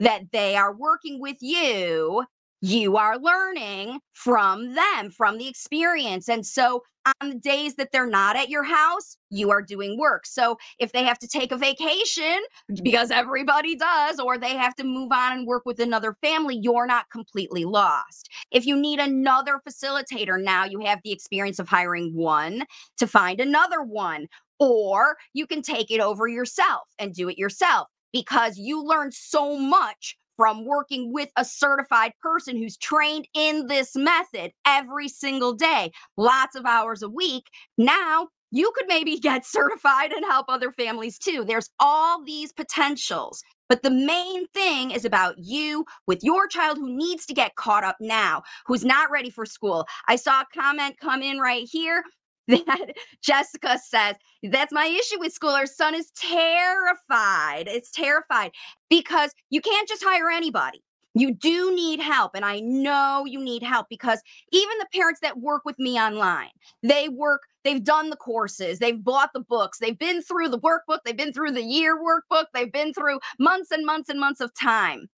that 0.00 0.32
they 0.32 0.56
are 0.56 0.74
working 0.74 1.20
with 1.20 1.38
you, 1.42 2.24
you 2.60 2.96
are 2.96 3.18
learning 3.18 4.00
from 4.12 4.74
them, 4.74 5.10
from 5.10 5.38
the 5.38 5.48
experience. 5.48 6.28
And 6.28 6.44
so 6.44 6.82
on 7.20 7.30
the 7.30 7.36
days 7.36 7.76
that 7.76 7.90
they're 7.92 8.06
not 8.06 8.36
at 8.36 8.48
your 8.48 8.64
house, 8.64 9.16
you 9.30 9.50
are 9.50 9.62
doing 9.62 9.98
work. 9.98 10.26
So 10.26 10.58
if 10.78 10.92
they 10.92 11.04
have 11.04 11.18
to 11.20 11.28
take 11.28 11.52
a 11.52 11.56
vacation, 11.56 12.24
mm-hmm. 12.70 12.82
because 12.82 13.10
everybody 13.10 13.76
does, 13.76 14.18
or 14.18 14.38
they 14.38 14.56
have 14.56 14.74
to 14.76 14.84
move 14.84 15.10
on 15.12 15.38
and 15.38 15.46
work 15.46 15.62
with 15.64 15.80
another 15.80 16.16
family, 16.20 16.58
you're 16.60 16.86
not 16.86 17.10
completely 17.10 17.64
lost. 17.64 18.28
If 18.50 18.66
you 18.66 18.76
need 18.76 18.98
another 18.98 19.60
facilitator, 19.66 20.42
now 20.42 20.64
you 20.64 20.80
have 20.80 21.00
the 21.04 21.12
experience 21.12 21.58
of 21.58 21.68
hiring 21.68 22.14
one 22.14 22.64
to 22.98 23.06
find 23.06 23.40
another 23.40 23.82
one, 23.82 24.26
or 24.58 25.16
you 25.32 25.46
can 25.46 25.62
take 25.62 25.90
it 25.90 26.00
over 26.00 26.26
yourself 26.26 26.88
and 26.98 27.14
do 27.14 27.28
it 27.28 27.38
yourself 27.38 27.88
because 28.12 28.58
you 28.58 28.82
learned 28.82 29.14
so 29.14 29.56
much 29.58 30.16
from 30.38 30.64
working 30.64 31.12
with 31.12 31.30
a 31.36 31.44
certified 31.44 32.12
person 32.22 32.56
who's 32.56 32.78
trained 32.78 33.28
in 33.34 33.66
this 33.66 33.96
method 33.96 34.52
every 34.66 35.08
single 35.08 35.52
day, 35.52 35.90
lots 36.16 36.56
of 36.56 36.64
hours 36.64 37.02
a 37.02 37.10
week. 37.10 37.44
Now, 37.76 38.28
you 38.52 38.72
could 38.74 38.86
maybe 38.88 39.18
get 39.20 39.44
certified 39.44 40.12
and 40.12 40.24
help 40.24 40.46
other 40.48 40.72
families 40.72 41.18
too. 41.18 41.44
There's 41.44 41.70
all 41.80 42.24
these 42.24 42.52
potentials. 42.52 43.42
But 43.68 43.82
the 43.82 43.90
main 43.90 44.46
thing 44.48 44.92
is 44.92 45.04
about 45.04 45.34
you 45.38 45.84
with 46.06 46.24
your 46.24 46.46
child 46.48 46.78
who 46.78 46.96
needs 46.96 47.26
to 47.26 47.34
get 47.34 47.56
caught 47.56 47.84
up 47.84 47.96
now, 48.00 48.42
who's 48.66 48.84
not 48.84 49.10
ready 49.10 49.28
for 49.28 49.44
school. 49.44 49.86
I 50.08 50.16
saw 50.16 50.40
a 50.40 50.58
comment 50.58 50.96
come 51.02 51.20
in 51.20 51.38
right 51.38 51.68
here 51.70 52.02
that 52.48 52.92
Jessica 53.22 53.78
says, 53.78 54.16
that's 54.42 54.72
my 54.72 54.86
issue 54.86 55.18
with 55.20 55.32
school. 55.32 55.50
Our 55.50 55.66
son 55.66 55.94
is 55.94 56.10
terrified. 56.12 57.64
It's 57.68 57.90
terrified 57.90 58.52
because 58.90 59.32
you 59.50 59.60
can't 59.60 59.88
just 59.88 60.04
hire 60.04 60.30
anybody. 60.30 60.82
You 61.14 61.34
do 61.34 61.74
need 61.74 62.00
help. 62.00 62.32
And 62.34 62.44
I 62.44 62.60
know 62.60 63.24
you 63.26 63.40
need 63.40 63.62
help 63.62 63.88
because 63.88 64.20
even 64.52 64.78
the 64.78 64.86
parents 64.92 65.20
that 65.20 65.38
work 65.38 65.62
with 65.64 65.78
me 65.78 65.98
online, 65.98 66.50
they 66.82 67.08
work, 67.08 67.42
they've 67.64 67.82
done 67.82 68.10
the 68.10 68.16
courses, 68.16 68.78
they've 68.78 69.02
bought 69.02 69.30
the 69.32 69.40
books, 69.40 69.78
they've 69.78 69.98
been 69.98 70.22
through 70.22 70.48
the 70.48 70.60
workbook, 70.60 71.00
they've 71.04 71.16
been 71.16 71.32
through 71.32 71.52
the 71.52 71.62
year 71.62 71.98
workbook, 71.98 72.44
they've 72.54 72.72
been 72.72 72.92
through 72.92 73.18
months 73.38 73.70
and 73.70 73.84
months 73.84 74.08
and 74.08 74.20
months 74.20 74.40
of 74.40 74.54
time. 74.54 75.08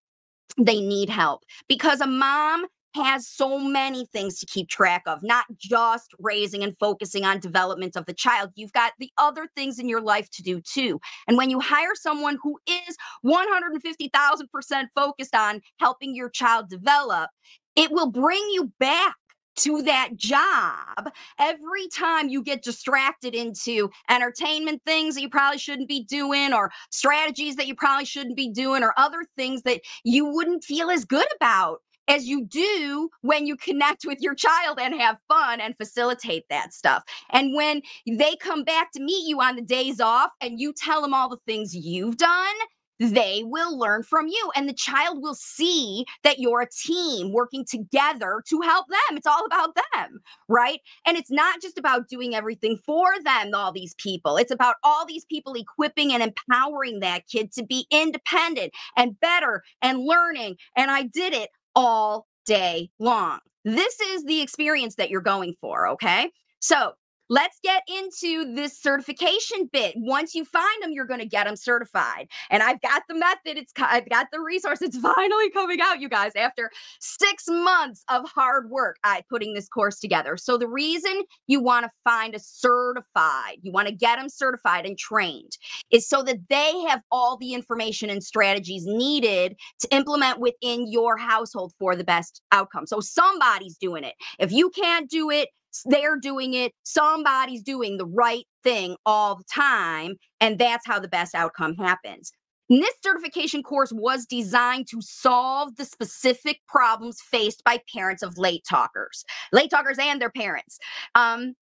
They 0.57 0.81
need 0.81 1.11
help 1.11 1.43
because 1.69 2.01
a 2.01 2.07
mom 2.07 2.67
has 2.95 3.27
so 3.27 3.59
many 3.59 4.07
things 4.07 4.39
to 4.41 4.47
keep 4.47 4.69
track 4.69 5.03
of, 5.07 5.23
not 5.23 5.45
just 5.57 6.13
raising 6.19 6.63
and 6.63 6.77
focusing 6.79 7.25
on 7.25 7.41
development 7.41 7.97
of 7.97 8.07
the 8.07 8.15
child. 8.15 8.51
You've 8.55 8.73
got 8.73 8.93
the 8.99 9.11
other 9.19 9.49
things 9.57 9.79
in 9.79 9.89
your 9.89 10.01
life 10.01 10.31
to 10.31 10.43
do 10.43 10.61
too. 10.61 11.01
And 11.29 11.37
when 11.37 11.51
you 11.51 11.61
hire 11.61 11.95
someone 11.95 12.39
who 12.43 12.59
is 12.67 12.97
150,000% 13.25 14.87
focused 14.95 15.35
on 15.35 15.61
helping 15.79 16.15
your 16.15 16.31
child 16.31 16.69
develop, 16.69 17.31
it 17.77 17.91
will 17.91 18.11
bring 18.11 18.43
you 18.53 18.73
back 18.79 19.15
to 19.57 19.83
that 19.83 20.11
job 20.17 21.11
every 21.39 21.89
time 21.89 22.29
you 22.29 22.43
get 22.43 22.63
distracted 22.63 23.35
into 23.35 23.91
entertainment 24.09 24.81
things 24.87 25.15
that 25.15 25.21
you 25.21 25.29
probably 25.29 25.59
shouldn't 25.59 25.89
be 25.89 26.05
doing 26.05 26.53
or 26.53 26.71
strategies 26.91 27.57
that 27.57 27.67
you 27.67 27.75
probably 27.75 28.05
shouldn't 28.05 28.37
be 28.37 28.51
doing 28.51 28.83
or 28.83 28.95
other 28.97 29.25
things 29.37 29.63
that 29.63 29.81
you 30.05 30.25
wouldn't 30.25 30.65
feel 30.65 30.91
as 30.91 31.05
good 31.05 31.27
about 31.37 31.81
as 32.11 32.29
you 32.29 32.45
do 32.47 33.11
when 33.23 33.47
you 33.47 33.57
connect 33.57 34.05
with 34.07 34.21
your 34.23 34.37
child 34.37 34.81
and 34.81 35.01
have 35.01 35.19
fun 35.29 35.61
and 35.61 35.77
facilitate 35.79 36.45
that 36.51 36.75
stuff. 36.75 37.05
And 37.33 37.55
when 37.57 37.83
they 38.07 38.37
come 38.37 38.65
back 38.65 38.93
to 38.95 39.01
meet 39.03 39.29
you 39.29 39.43
on 39.43 39.57
the 39.57 39.63
days 39.63 40.01
off 40.01 40.33
and 40.43 40.61
you 40.61 40.75
tell 40.75 41.03
them 41.03 41.15
all 41.15 41.31
the 41.31 41.39
things 41.47 41.77
you've 41.77 42.19
done, 42.19 42.57
they 43.01 43.43
will 43.45 43.79
learn 43.79 44.05
from 44.05 44.29
you 44.29 44.53
and 44.57 44.69
the 44.69 44.75
child 44.75 45.23
will 45.23 45.37
see 45.37 46.07
that 46.25 46.41
you're 46.41 46.63
a 46.63 46.71
team 46.71 47.33
working 47.33 47.65
together 47.67 48.43
to 48.49 48.63
help 48.63 48.87
them. 48.89 49.19
It's 49.19 49.29
all 49.29 49.47
about 49.47 49.77
them 49.95 50.21
right? 50.49 50.81
And 51.07 51.19
it's 51.19 51.33
not 51.33 51.63
just 51.63 51.79
about 51.79 52.09
doing 52.09 52.37
everything 52.37 52.79
for 52.87 53.07
them 53.25 53.53
all 53.55 53.73
these 53.73 53.95
people. 53.97 54.39
It's 54.39 54.53
about 54.53 54.77
all 54.85 55.07
these 55.07 55.27
people 55.27 55.55
equipping 55.55 56.13
and 56.13 56.23
empowering 56.23 57.01
that 57.01 57.29
kid 57.29 57.53
to 57.55 57.65
be 57.65 57.87
independent 57.93 58.73
and 58.97 59.21
better 59.21 59.63
and 59.83 60.01
learning 60.01 60.57
and 60.77 60.91
i 60.91 61.03
did 61.05 61.35
it 61.35 61.51
all 61.75 62.27
day 62.47 62.91
long. 62.99 63.41
This 63.65 64.01
is 64.01 64.25
the 64.25 64.41
experience 64.41 64.97
that 64.97 65.11
you're 65.11 65.21
going 65.21 65.55
for 65.61 65.89
okay? 65.89 66.31
So 66.61 66.93
let's 67.31 67.59
get 67.63 67.83
into 67.89 68.55
this 68.55 68.79
certification 68.79 69.71
bit. 69.73 69.95
Once 69.97 70.35
you 70.35 70.45
find 70.45 70.83
them, 70.83 70.91
you're 70.93 71.07
going 71.07 71.21
to 71.21 71.27
get 71.27 71.47
them 71.47 71.57
certified. 71.57 72.29
And 72.51 72.63
I've 72.63 72.81
got 72.83 73.05
the 73.09 73.15
method. 73.15 73.57
It's 73.57 73.73
I've 73.79 74.09
got 74.11 74.27
the 74.33 74.41
resource. 74.41 74.83
It's 74.83 74.99
finally 74.99 75.51
coming 75.51 75.81
out, 75.81 76.01
you 76.01 76.09
guys. 76.09 76.33
After 76.37 76.71
six 76.99 77.45
months 77.49 78.05
of 78.11 78.29
hard 78.29 78.69
work, 78.69 78.97
I 79.05 79.23
putting 79.31 79.55
this 79.55 79.69
course 79.69 80.01
together. 80.01 80.37
So 80.37 80.59
the 80.59 80.69
reason 80.69 81.23
you 81.47 81.63
want 81.63 81.85
to 81.85 81.91
find 82.05 82.35
a 82.35 82.41
certified, 82.41 83.59
you 83.63 83.73
want 83.73 83.89
to 83.89 83.95
get 83.95 84.19
them 84.19 84.29
certified 84.29 84.85
and 84.85 84.99
trained, 84.99 85.57
is 85.91 86.09
so 86.09 86.23
that 86.25 86.39
they 86.49 86.81
have 86.89 87.01
all 87.13 87.37
the 87.37 87.55
information 87.55 88.11
and 88.11 88.23
strategies 88.25 88.85
needed 88.87 89.57
to 89.79 89.95
implement 89.95 90.41
within 90.41 90.91
your 90.91 91.17
household 91.17 91.73
for 91.79 91.95
the 91.95 92.05
best 92.05 92.43
outcome. 92.51 92.87
So 92.87 92.99
somebody's 92.99 93.77
doing 93.77 94.03
it. 94.03 94.15
If 94.41 94.51
you 94.51 94.71
can't 94.71 95.09
do 95.09 95.31
it, 95.31 95.49
they're 95.87 96.19
doing 96.19 96.55
it. 96.55 96.73
Somebody's 96.83 97.63
doing 97.63 97.97
the 97.97 98.07
right 98.07 98.45
thing 98.63 98.97
all 99.07 99.37
the 99.37 99.45
time. 99.53 100.17
And 100.41 100.59
that's 100.59 100.87
how 100.87 100.99
the 100.99 101.09
best 101.09 101.35
outcome 101.35 101.77
happens. 101.77 102.33
And 102.71 102.81
this 102.81 102.95
certification 103.03 103.65
course 103.65 103.93
was 103.93 104.27
designed 104.27 104.87
to 104.91 105.01
solve 105.01 105.75
the 105.77 105.85
specific 105.85 106.61
problems 106.69 107.21
faced 107.21 107.65
by 107.65 107.81
parents 107.93 108.23
of 108.23 108.39
late 108.39 108.63
talkers, 108.69 109.25
late 109.53 109.71
talkers 109.71 109.99
and 110.01 110.21
their 110.21 110.31
parents. 110.31 110.79
Um, 111.17 111.55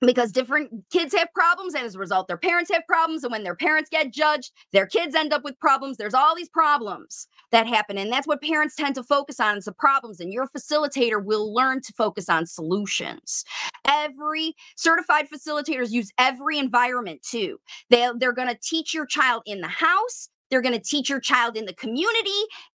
because 0.00 0.32
different 0.32 0.70
kids 0.90 1.14
have 1.14 1.32
problems 1.34 1.74
and 1.74 1.84
as 1.84 1.94
a 1.94 1.98
result 1.98 2.28
their 2.28 2.36
parents 2.36 2.70
have 2.72 2.86
problems 2.86 3.24
and 3.24 3.32
when 3.32 3.42
their 3.42 3.54
parents 3.54 3.90
get 3.90 4.12
judged 4.12 4.52
their 4.72 4.86
kids 4.86 5.14
end 5.14 5.32
up 5.32 5.42
with 5.44 5.58
problems 5.60 5.96
there's 5.96 6.14
all 6.14 6.34
these 6.36 6.48
problems 6.48 7.26
that 7.50 7.66
happen 7.66 7.98
and 7.98 8.12
that's 8.12 8.26
what 8.26 8.42
parents 8.42 8.74
tend 8.74 8.94
to 8.94 9.02
focus 9.02 9.40
on 9.40 9.58
is 9.58 9.64
the 9.64 9.72
problems 9.72 10.20
and 10.20 10.32
your 10.32 10.48
facilitator 10.48 11.22
will 11.22 11.52
learn 11.52 11.80
to 11.80 11.92
focus 11.94 12.28
on 12.28 12.46
solutions 12.46 13.44
every 13.86 14.54
certified 14.76 15.26
facilitators 15.28 15.90
use 15.90 16.10
every 16.18 16.58
environment 16.58 17.20
too 17.22 17.58
they, 17.90 18.08
they're 18.18 18.32
going 18.32 18.48
to 18.48 18.58
teach 18.62 18.94
your 18.94 19.06
child 19.06 19.42
in 19.46 19.60
the 19.60 19.68
house 19.68 20.28
they're 20.50 20.62
going 20.62 20.74
to 20.74 20.80
teach 20.80 21.08
your 21.08 21.20
child 21.20 21.56
in 21.56 21.66
the 21.66 21.74
community. 21.74 22.30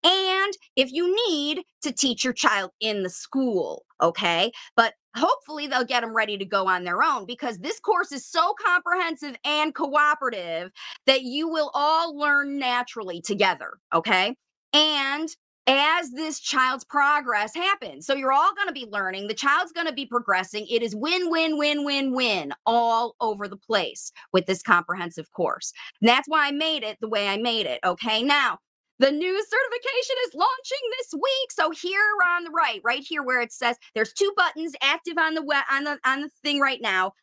And 0.04 0.54
if 0.76 0.92
you 0.92 1.16
need 1.30 1.64
to 1.84 1.92
teach 1.92 2.24
your 2.24 2.34
child 2.34 2.72
in 2.80 3.04
the 3.04 3.10
school, 3.10 3.86
okay? 4.02 4.52
But 4.76 4.94
hopefully 5.16 5.68
they'll 5.68 5.84
get 5.84 6.02
them 6.02 6.16
ready 6.16 6.38
to 6.38 6.46
go 6.46 6.68
on 6.68 6.84
their 6.84 7.04
own 7.04 7.26
because 7.26 7.60
this 7.60 7.80
course 7.80 8.12
is 8.12 8.26
so 8.26 8.54
comprehensive 8.66 9.36
and 9.46 9.76
cooperative 9.76 10.72
that 11.06 11.24
you 11.24 11.48
will 11.48 11.72
all 11.74 12.18
learn 12.18 12.58
naturally 12.58 13.22
together, 13.22 13.72
okay? 13.94 14.36
And 14.74 15.30
as 15.68 16.12
this 16.12 16.40
child's 16.40 16.84
progress 16.84 17.54
happens. 17.54 18.06
So 18.06 18.16
you're 18.16 18.32
all 18.32 18.54
going 18.56 18.68
to 18.68 18.74
be 18.74 18.88
learning. 18.92 19.28
The 19.28 19.34
child's 19.34 19.72
going 19.72 19.88
to 19.88 19.94
be 19.94 20.06
progressing. 20.06 20.66
It 20.68 20.82
is 20.82 20.96
win, 20.96 21.30
win, 21.30 21.58
win, 21.58 21.86
win, 21.86 22.14
win 22.14 22.54
all 22.66 23.16
over 23.22 23.48
the 23.48 23.58
place 23.58 24.12
with 24.34 24.48
this 24.48 24.64
comprehensive 24.64 25.32
course. 25.32 25.72
And 26.02 26.10
that's 26.10 26.28
why 26.28 26.48
I 26.48 26.52
made 26.52 26.84
it 26.84 26.98
the 27.00 27.08
way 27.08 27.28
I 27.28 27.38
made 27.38 27.68
it. 27.68 27.80
Okay. 27.86 28.24
Now, 28.24 28.58
the 29.02 29.12
new 29.12 29.44
certification 29.44 30.16
is 30.28 30.36
launching 30.36 30.78
this 30.98 31.14
week. 31.14 31.52
So 31.52 31.72
here 31.72 32.00
on 32.36 32.44
the 32.44 32.52
right, 32.52 32.80
right 32.84 33.04
here 33.04 33.24
where 33.24 33.42
it 33.42 33.52
says 33.52 33.78
there's 33.96 34.14
two 34.14 34.32
buttons 34.38 34.74
active 34.82 35.18
on 35.18 35.34
the 35.34 35.42
web 35.42 35.64
on 35.72 35.84
the 35.86 35.98
on 36.06 36.22
the 36.22 36.30
thing 36.44 36.60
right 36.60 36.80
now. 36.82 37.14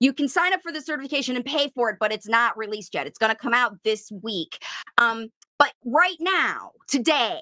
You 0.00 0.12
can 0.14 0.28
sign 0.28 0.54
up 0.54 0.60
for 0.62 0.72
the 0.72 0.80
certification 0.80 1.36
and 1.36 1.44
pay 1.44 1.70
for 1.74 1.90
it, 1.90 1.96
but 2.00 2.12
it's 2.12 2.28
not 2.28 2.56
released 2.56 2.94
yet. 2.94 3.06
It's 3.06 3.18
going 3.18 3.32
to 3.32 3.38
come 3.38 3.54
out 3.54 3.76
this 3.84 4.10
week. 4.22 4.62
Um, 4.98 5.28
but 5.58 5.72
right 5.86 6.16
now, 6.20 6.72
today, 6.86 7.40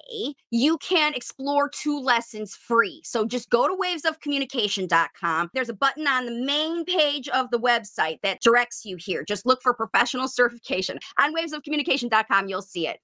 you 0.51 0.77
can 0.77 1.13
explore 1.13 1.69
two 1.69 1.99
lessons 1.99 2.55
free. 2.55 3.01
So 3.03 3.25
just 3.25 3.49
go 3.49 3.67
to 3.67 3.75
wavesofcommunication.com. 3.75 5.49
There's 5.53 5.67
a 5.67 5.73
button 5.73 6.07
on 6.07 6.25
the 6.25 6.45
main 6.45 6.85
page 6.85 7.27
of 7.27 7.51
the 7.51 7.59
website 7.59 8.19
that 8.23 8.39
directs 8.41 8.85
you 8.85 8.95
here. 8.97 9.25
Just 9.25 9.45
look 9.45 9.61
for 9.61 9.73
professional 9.73 10.29
certification. 10.29 10.97
On 11.19 11.35
wavesofcommunication.com, 11.35 12.47
you'll 12.47 12.61
see 12.61 12.87
it. 12.87 12.99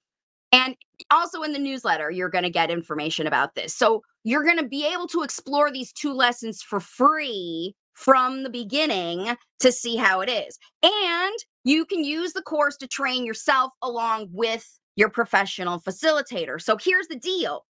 And 0.52 0.76
also 1.10 1.42
in 1.42 1.52
the 1.52 1.58
newsletter, 1.58 2.10
you're 2.10 2.28
going 2.28 2.44
to 2.44 2.50
get 2.50 2.70
information 2.70 3.26
about 3.26 3.54
this. 3.54 3.74
So 3.74 4.02
you're 4.22 4.44
going 4.44 4.58
to 4.58 4.68
be 4.68 4.86
able 4.86 5.08
to 5.08 5.22
explore 5.22 5.72
these 5.72 5.92
two 5.92 6.12
lessons 6.12 6.62
for 6.62 6.78
free 6.78 7.74
from 7.94 8.42
the 8.42 8.50
beginning 8.50 9.36
to 9.60 9.72
see 9.72 9.96
how 9.96 10.20
it 10.20 10.28
is. 10.28 10.58
And 10.82 11.34
you 11.64 11.84
can 11.84 12.04
use 12.04 12.32
the 12.32 12.42
course 12.42 12.76
to 12.78 12.86
train 12.86 13.24
yourself 13.24 13.72
along 13.82 14.28
with 14.32 14.78
your 14.96 15.08
professional 15.08 15.80
facilitator. 15.80 16.60
So 16.60 16.76
here's 16.76 17.08
the 17.08 17.18
deal. 17.18 17.64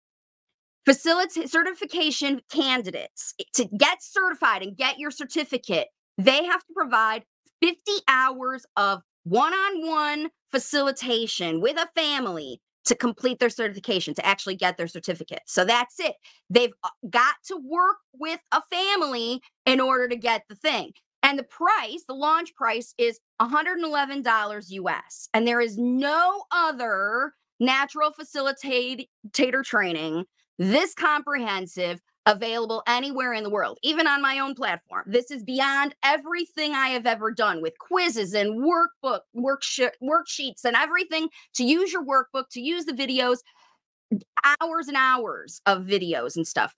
Facilitate 0.85 1.49
certification 1.49 2.41
candidates 2.51 3.33
eh, 3.39 3.43
to 3.55 3.65
get 3.65 4.01
certified 4.01 4.63
and 4.63 4.77
get 4.77 4.97
your 4.97 5.11
certificate, 5.11 5.87
they 6.17 6.45
have 6.45 6.61
to 6.61 6.73
provide 6.73 7.23
50 7.61 7.77
hours 8.07 8.65
of 8.77 9.01
one-on-one 9.23 10.29
facilitation 10.51 11.61
with 11.61 11.77
a 11.77 11.89
family 11.93 12.61
to 12.85 12.95
complete 12.95 13.39
their 13.39 13.49
certification, 13.49 14.13
to 14.15 14.25
actually 14.25 14.55
get 14.55 14.77
their 14.77 14.87
certificate. 14.87 15.41
So 15.45 15.65
that's 15.65 15.99
it. 15.99 16.15
They've 16.49 16.73
uh, 16.83 16.89
got 17.09 17.35
to 17.47 17.57
work 17.57 17.97
with 18.13 18.39
a 18.51 18.61
family 18.71 19.41
in 19.65 19.79
order 19.79 20.07
to 20.07 20.15
get 20.15 20.43
the 20.49 20.55
thing. 20.55 20.91
And 21.21 21.37
the 21.37 21.43
price, 21.43 22.03
the 22.07 22.13
launch 22.13 22.55
price 22.55 22.93
is 22.97 23.19
$111 23.41 24.63
US. 24.69 25.29
And 25.33 25.47
there 25.47 25.59
is 25.59 25.77
no 25.77 26.43
other 26.51 27.33
natural 27.59 28.11
facilitator 28.11 29.63
training 29.63 30.25
this 30.57 30.93
comprehensive 30.93 32.01
available 32.25 32.83
anywhere 32.87 33.33
in 33.33 33.43
the 33.43 33.49
world, 33.49 33.79
even 33.83 34.07
on 34.07 34.21
my 34.21 34.39
own 34.39 34.53
platform. 34.53 35.03
This 35.07 35.31
is 35.31 35.43
beyond 35.43 35.95
everything 36.03 36.73
I 36.73 36.89
have 36.89 37.05
ever 37.05 37.31
done 37.31 37.61
with 37.61 37.77
quizzes 37.79 38.33
and 38.33 38.63
workbook, 38.63 39.21
worksheet, 39.35 39.91
worksheets 40.03 40.63
and 40.63 40.75
everything 40.75 41.29
to 41.55 41.63
use 41.63 41.91
your 41.91 42.05
workbook, 42.05 42.45
to 42.51 42.61
use 42.61 42.85
the 42.85 42.93
videos, 42.93 43.37
hours 44.61 44.87
and 44.87 44.97
hours 44.97 45.61
of 45.65 45.83
videos 45.83 46.35
and 46.35 46.47
stuff. 46.47 46.75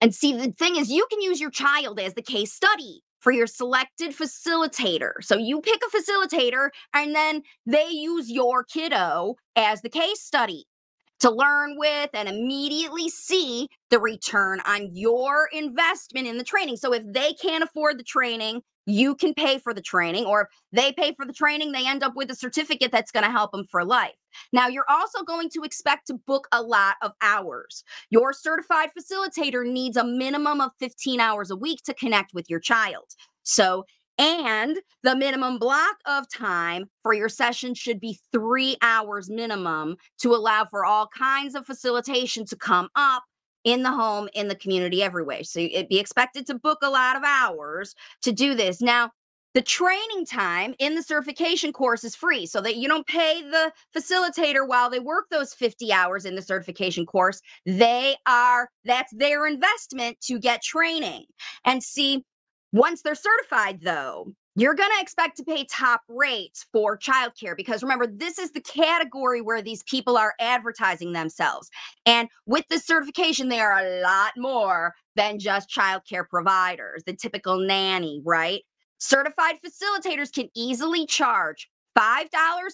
And 0.00 0.14
see, 0.14 0.32
the 0.32 0.52
thing 0.52 0.76
is, 0.76 0.90
you 0.90 1.06
can 1.10 1.20
use 1.20 1.40
your 1.40 1.50
child 1.50 2.00
as 2.00 2.14
the 2.14 2.22
case 2.22 2.52
study 2.52 3.02
for 3.20 3.32
your 3.32 3.46
selected 3.46 4.12
facilitator. 4.12 5.12
So 5.20 5.36
you 5.36 5.60
pick 5.60 5.80
a 5.84 5.96
facilitator 5.96 6.70
and 6.94 7.14
then 7.14 7.42
they 7.66 7.88
use 7.88 8.30
your 8.30 8.64
kiddo 8.64 9.36
as 9.56 9.82
the 9.82 9.90
case 9.90 10.22
study 10.22 10.64
to 11.20 11.30
learn 11.30 11.76
with 11.76 12.10
and 12.14 12.28
immediately 12.28 13.08
see 13.08 13.68
the 13.90 14.00
return 14.00 14.60
on 14.66 14.94
your 14.94 15.48
investment 15.52 16.26
in 16.26 16.38
the 16.38 16.44
training. 16.44 16.76
So 16.76 16.92
if 16.92 17.02
they 17.06 17.32
can't 17.34 17.64
afford 17.64 17.98
the 17.98 18.04
training, 18.04 18.62
you 18.86 19.14
can 19.14 19.34
pay 19.34 19.58
for 19.58 19.72
the 19.72 19.82
training, 19.82 20.24
or 20.24 20.42
if 20.42 20.48
they 20.72 20.92
pay 20.92 21.14
for 21.14 21.24
the 21.24 21.32
training, 21.32 21.72
they 21.72 21.86
end 21.86 22.02
up 22.02 22.14
with 22.16 22.30
a 22.30 22.34
certificate 22.34 22.90
that's 22.90 23.12
going 23.12 23.24
to 23.24 23.30
help 23.30 23.52
them 23.52 23.66
for 23.70 23.84
life. 23.84 24.14
Now, 24.52 24.68
you're 24.68 24.88
also 24.88 25.22
going 25.22 25.50
to 25.50 25.62
expect 25.62 26.06
to 26.06 26.14
book 26.14 26.48
a 26.50 26.62
lot 26.62 26.96
of 27.02 27.12
hours. 27.20 27.84
Your 28.08 28.32
certified 28.32 28.90
facilitator 28.98 29.64
needs 29.70 29.96
a 29.96 30.04
minimum 30.04 30.60
of 30.60 30.70
15 30.80 31.20
hours 31.20 31.50
a 31.50 31.56
week 31.56 31.82
to 31.84 31.94
connect 31.94 32.32
with 32.32 32.48
your 32.48 32.60
child. 32.60 33.04
So 33.42 33.84
and 34.18 34.78
the 35.02 35.16
minimum 35.16 35.58
block 35.58 35.96
of 36.06 36.28
time 36.28 36.90
for 37.02 37.14
your 37.14 37.28
session 37.28 37.74
should 37.74 38.00
be 38.00 38.18
three 38.32 38.76
hours 38.82 39.30
minimum 39.30 39.96
to 40.20 40.34
allow 40.34 40.66
for 40.70 40.84
all 40.84 41.08
kinds 41.08 41.54
of 41.54 41.66
facilitation 41.66 42.44
to 42.46 42.56
come 42.56 42.88
up 42.94 43.22
in 43.64 43.82
the 43.82 43.90
home, 43.90 44.28
in 44.34 44.48
the 44.48 44.54
community, 44.54 45.02
everywhere. 45.02 45.44
So 45.44 45.60
it'd 45.60 45.88
be 45.88 45.98
expected 45.98 46.46
to 46.46 46.54
book 46.54 46.78
a 46.82 46.90
lot 46.90 47.16
of 47.16 47.22
hours 47.24 47.94
to 48.22 48.32
do 48.32 48.54
this. 48.54 48.80
Now, 48.80 49.10
the 49.52 49.62
training 49.62 50.26
time 50.26 50.74
in 50.78 50.94
the 50.94 51.02
certification 51.02 51.72
course 51.72 52.04
is 52.04 52.14
free 52.14 52.46
so 52.46 52.60
that 52.60 52.76
you 52.76 52.86
don't 52.86 53.06
pay 53.06 53.42
the 53.42 53.72
facilitator 53.96 54.66
while 54.66 54.88
they 54.88 55.00
work 55.00 55.26
those 55.30 55.52
50 55.54 55.92
hours 55.92 56.24
in 56.24 56.36
the 56.36 56.42
certification 56.42 57.04
course. 57.04 57.40
They 57.66 58.16
are, 58.28 58.68
that's 58.84 59.12
their 59.12 59.46
investment 59.46 60.20
to 60.26 60.38
get 60.38 60.62
training. 60.62 61.24
And 61.64 61.82
see, 61.82 62.24
once 62.72 63.02
they're 63.02 63.14
certified, 63.14 63.80
though, 63.82 64.32
you're 64.56 64.74
going 64.74 64.90
to 64.96 65.02
expect 65.02 65.36
to 65.36 65.44
pay 65.44 65.64
top 65.64 66.02
rates 66.08 66.66
for 66.72 66.98
childcare 66.98 67.56
because 67.56 67.82
remember, 67.82 68.06
this 68.06 68.38
is 68.38 68.50
the 68.50 68.60
category 68.60 69.40
where 69.40 69.62
these 69.62 69.82
people 69.84 70.16
are 70.16 70.34
advertising 70.40 71.12
themselves. 71.12 71.70
And 72.04 72.28
with 72.46 72.64
this 72.68 72.84
certification, 72.84 73.48
they 73.48 73.60
are 73.60 73.78
a 73.78 74.00
lot 74.02 74.32
more 74.36 74.94
than 75.16 75.38
just 75.38 75.70
childcare 75.70 76.28
providers, 76.28 77.02
the 77.06 77.14
typical 77.14 77.58
nanny, 77.58 78.20
right? 78.24 78.62
Certified 78.98 79.56
facilitators 79.64 80.32
can 80.32 80.48
easily 80.54 81.06
charge 81.06 81.68
$5 81.98 82.28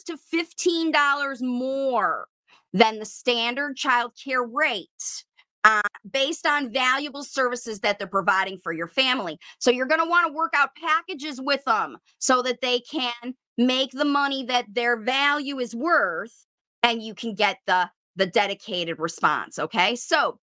to 0.06 0.18
$15 0.34 1.42
more 1.42 2.26
than 2.72 2.98
the 2.98 3.04
standard 3.04 3.76
childcare 3.76 4.46
rate 4.52 5.24
uh, 5.66 5.80
based 6.12 6.46
on 6.46 6.72
valuable 6.72 7.24
services 7.24 7.80
that 7.80 7.98
they're 7.98 8.06
providing 8.06 8.56
for 8.62 8.72
your 8.72 8.86
family. 8.86 9.36
So 9.58 9.72
you're 9.72 9.86
going 9.86 10.00
to 10.00 10.08
want 10.08 10.28
to 10.28 10.32
work 10.32 10.52
out 10.54 10.70
packages 10.80 11.40
with 11.40 11.64
them 11.64 11.96
so 12.20 12.40
that 12.42 12.60
they 12.62 12.78
can 12.78 13.34
make 13.58 13.90
the 13.90 14.04
money 14.04 14.44
that 14.44 14.66
their 14.72 14.96
value 14.96 15.58
is 15.58 15.74
worth 15.74 16.46
and 16.84 17.02
you 17.02 17.14
can 17.14 17.34
get 17.34 17.58
the 17.66 17.90
the 18.14 18.26
dedicated 18.26 18.98
response, 18.98 19.58
okay? 19.58 19.94
So 19.96 20.38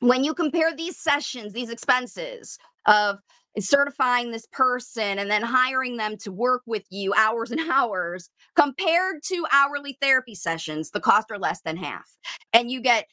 when 0.00 0.24
you 0.24 0.34
compare 0.34 0.74
these 0.74 0.98
sessions, 0.98 1.52
these 1.52 1.70
expenses 1.70 2.58
of 2.86 3.18
certifying 3.60 4.32
this 4.32 4.46
person 4.52 5.18
and 5.18 5.30
then 5.30 5.42
hiring 5.42 5.98
them 5.98 6.16
to 6.18 6.32
work 6.32 6.62
with 6.66 6.84
you 6.90 7.12
hours 7.14 7.50
and 7.50 7.60
hours 7.70 8.30
compared 8.56 9.22
to 9.24 9.46
hourly 9.52 9.96
therapy 10.00 10.34
sessions 10.34 10.90
the 10.90 11.00
cost 11.00 11.30
are 11.30 11.38
less 11.38 11.62
than 11.62 11.76
half 11.76 12.04
and 12.52 12.70
you 12.70 12.82
get 12.82 13.06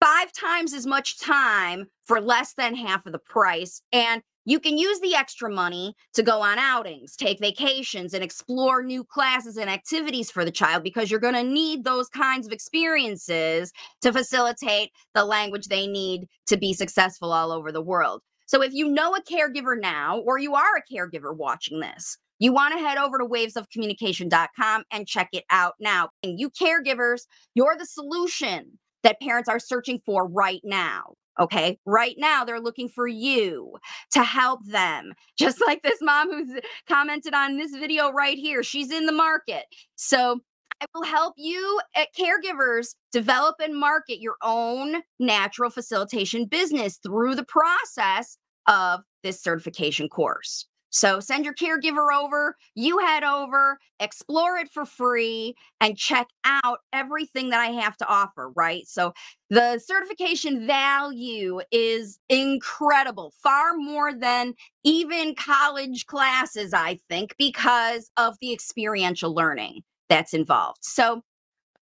five 0.00 0.32
times 0.32 0.72
as 0.72 0.86
much 0.86 1.18
time 1.20 1.86
for 2.04 2.20
less 2.20 2.54
than 2.54 2.74
half 2.74 3.06
of 3.06 3.12
the 3.12 3.18
price. 3.18 3.80
And 3.92 4.22
you 4.44 4.60
can 4.60 4.78
use 4.78 5.00
the 5.00 5.16
extra 5.16 5.50
money 5.50 5.94
to 6.14 6.22
go 6.22 6.40
on 6.40 6.58
outings, 6.58 7.16
take 7.16 7.40
vacations, 7.40 8.14
and 8.14 8.22
explore 8.22 8.82
new 8.82 9.02
classes 9.02 9.56
and 9.56 9.68
activities 9.68 10.30
for 10.30 10.44
the 10.44 10.52
child 10.52 10.84
because 10.84 11.10
you're 11.10 11.18
going 11.18 11.34
to 11.34 11.42
need 11.42 11.82
those 11.82 12.08
kinds 12.08 12.46
of 12.46 12.52
experiences 12.52 13.72
to 14.02 14.12
facilitate 14.12 14.90
the 15.14 15.24
language 15.24 15.66
they 15.66 15.88
need 15.88 16.28
to 16.46 16.56
be 16.56 16.72
successful 16.72 17.32
all 17.32 17.50
over 17.50 17.72
the 17.72 17.82
world. 17.82 18.22
So 18.46 18.62
if 18.62 18.72
you 18.72 18.88
know 18.88 19.16
a 19.16 19.22
caregiver 19.22 19.78
now, 19.78 20.20
or 20.20 20.38
you 20.38 20.54
are 20.54 20.76
a 20.76 20.94
caregiver 20.94 21.36
watching 21.36 21.80
this, 21.80 22.16
you 22.38 22.52
want 22.52 22.74
to 22.74 22.80
head 22.80 22.98
over 22.98 23.18
to 23.18 23.24
wavesofcommunication.com 23.24 24.84
and 24.92 25.08
check 25.08 25.28
it 25.32 25.44
out 25.50 25.74
now. 25.80 26.10
And 26.22 26.38
you 26.38 26.50
caregivers, 26.50 27.22
you're 27.54 27.76
the 27.76 27.86
solution 27.86 28.78
that 29.06 29.20
parents 29.20 29.48
are 29.48 29.60
searching 29.60 30.00
for 30.04 30.26
right 30.26 30.60
now. 30.64 31.14
Okay. 31.38 31.78
Right 31.86 32.16
now, 32.18 32.44
they're 32.44 32.60
looking 32.60 32.88
for 32.88 33.06
you 33.06 33.76
to 34.12 34.24
help 34.24 34.60
them. 34.66 35.12
Just 35.38 35.60
like 35.64 35.82
this 35.82 35.98
mom 36.02 36.32
who's 36.32 36.60
commented 36.88 37.32
on 37.32 37.56
this 37.56 37.70
video 37.70 38.10
right 38.10 38.36
here. 38.36 38.64
She's 38.64 38.90
in 38.90 39.06
the 39.06 39.12
market. 39.12 39.64
So 39.94 40.40
I 40.80 40.86
will 40.92 41.04
help 41.04 41.34
you 41.36 41.80
at 41.94 42.08
eh, 42.18 42.24
caregivers 42.24 42.96
develop 43.12 43.56
and 43.62 43.78
market 43.78 44.20
your 44.20 44.36
own 44.42 44.96
natural 45.20 45.70
facilitation 45.70 46.46
business 46.46 46.98
through 46.98 47.36
the 47.36 47.44
process 47.44 48.38
of 48.66 49.00
this 49.22 49.40
certification 49.40 50.08
course. 50.08 50.66
So 50.90 51.20
send 51.20 51.44
your 51.44 51.54
caregiver 51.54 52.14
over, 52.14 52.56
you 52.74 52.98
head 52.98 53.24
over, 53.24 53.78
explore 54.00 54.56
it 54.56 54.70
for 54.70 54.84
free, 54.84 55.54
and 55.80 55.96
check 55.96 56.28
out 56.44 56.78
everything 56.92 57.50
that 57.50 57.60
I 57.60 57.72
have 57.72 57.96
to 57.98 58.06
offer, 58.08 58.50
right? 58.56 58.86
So 58.86 59.12
the 59.50 59.78
certification 59.78 60.66
value 60.66 61.60
is 61.70 62.18
incredible, 62.28 63.32
far 63.42 63.76
more 63.76 64.14
than 64.14 64.54
even 64.84 65.34
college 65.34 66.06
classes, 66.06 66.72
I 66.72 66.98
think, 67.08 67.34
because 67.38 68.10
of 68.16 68.36
the 68.40 68.52
experiential 68.52 69.34
learning 69.34 69.82
that's 70.08 70.34
involved. 70.34 70.78
So 70.82 71.22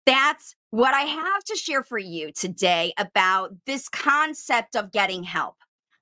that's 0.06 0.56
what 0.72 0.94
I 0.94 1.02
have 1.02 1.44
to 1.46 1.56
share 1.56 1.84
for 1.84 1.98
you 1.98 2.32
today 2.32 2.94
about 2.98 3.52
this 3.66 3.90
concept 3.90 4.76
of 4.76 4.92
getting 4.92 5.24
help. 5.24 5.56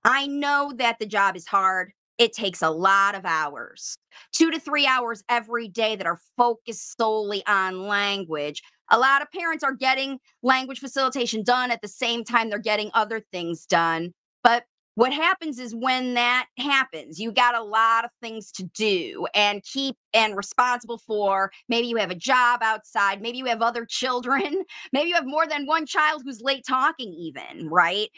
I 0.04 0.28
know 0.28 0.74
that 0.78 1.00
the 1.00 1.06
job 1.06 1.36
is 1.36 1.48
hard 1.48 1.94
it 2.18 2.34
takes 2.34 2.62
a 2.62 2.70
lot 2.70 3.16
of 3.16 3.26
hours, 3.26 3.98
two 4.32 4.52
to 4.52 4.60
three 4.60 4.86
hours 4.86 5.24
every 5.30 5.68
day 5.68 5.96
that 5.96 6.08
are 6.08 6.20
focused 6.38 6.96
solely 6.98 7.46
on 7.48 7.88
language. 7.88 8.62
A 8.92 9.00
lot 9.00 9.22
of 9.22 9.32
parents 9.32 9.64
are 9.64 9.74
getting 9.74 10.20
language 10.44 10.80
facilitation 10.80 11.44
done 11.44 11.72
at 11.72 11.82
the 11.82 11.88
same 11.88 12.24
time 12.24 12.50
they're 12.50 12.60
getting 12.60 12.92
other 12.94 13.22
things 13.32 13.66
done. 13.66 14.14
But 14.44 14.66
what 14.96 15.12
happens 15.12 15.58
is 15.58 15.74
when 15.74 16.14
that 16.14 16.46
happens, 16.60 17.20
you 17.20 17.32
got 17.32 17.56
a 17.56 17.64
lot 17.64 18.06
of 18.06 18.12
things 18.22 18.52
to 18.54 18.64
do 18.76 19.26
and 19.34 19.64
keep 19.64 19.96
and 20.14 20.38
responsible 20.38 21.00
for. 21.00 21.52
Maybe 21.68 21.88
you 21.88 21.96
have 21.98 22.12
a 22.12 22.16
job 22.16 22.60
outside, 22.62 23.20
maybe 23.20 23.40
you 23.40 23.46
have 23.46 23.64
other 23.64 23.88
children, 23.90 24.64
maybe 24.94 25.10
you 25.10 25.16
have 25.16 25.26
more 25.26 25.48
than 25.48 25.66
one 25.66 25.88
child 25.88 26.22
who's 26.24 26.42
late 26.42 26.64
talking, 26.68 27.12
even, 27.14 27.70
right? 27.70 28.10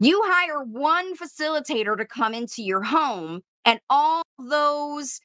You 0.00 0.22
hire 0.24 0.62
one 0.62 1.16
facilitator 1.16 1.96
to 1.96 2.04
come 2.04 2.32
into 2.32 2.62
your 2.62 2.82
home, 2.82 3.42
and 3.64 3.80
all 3.90 4.22
those 4.38 5.18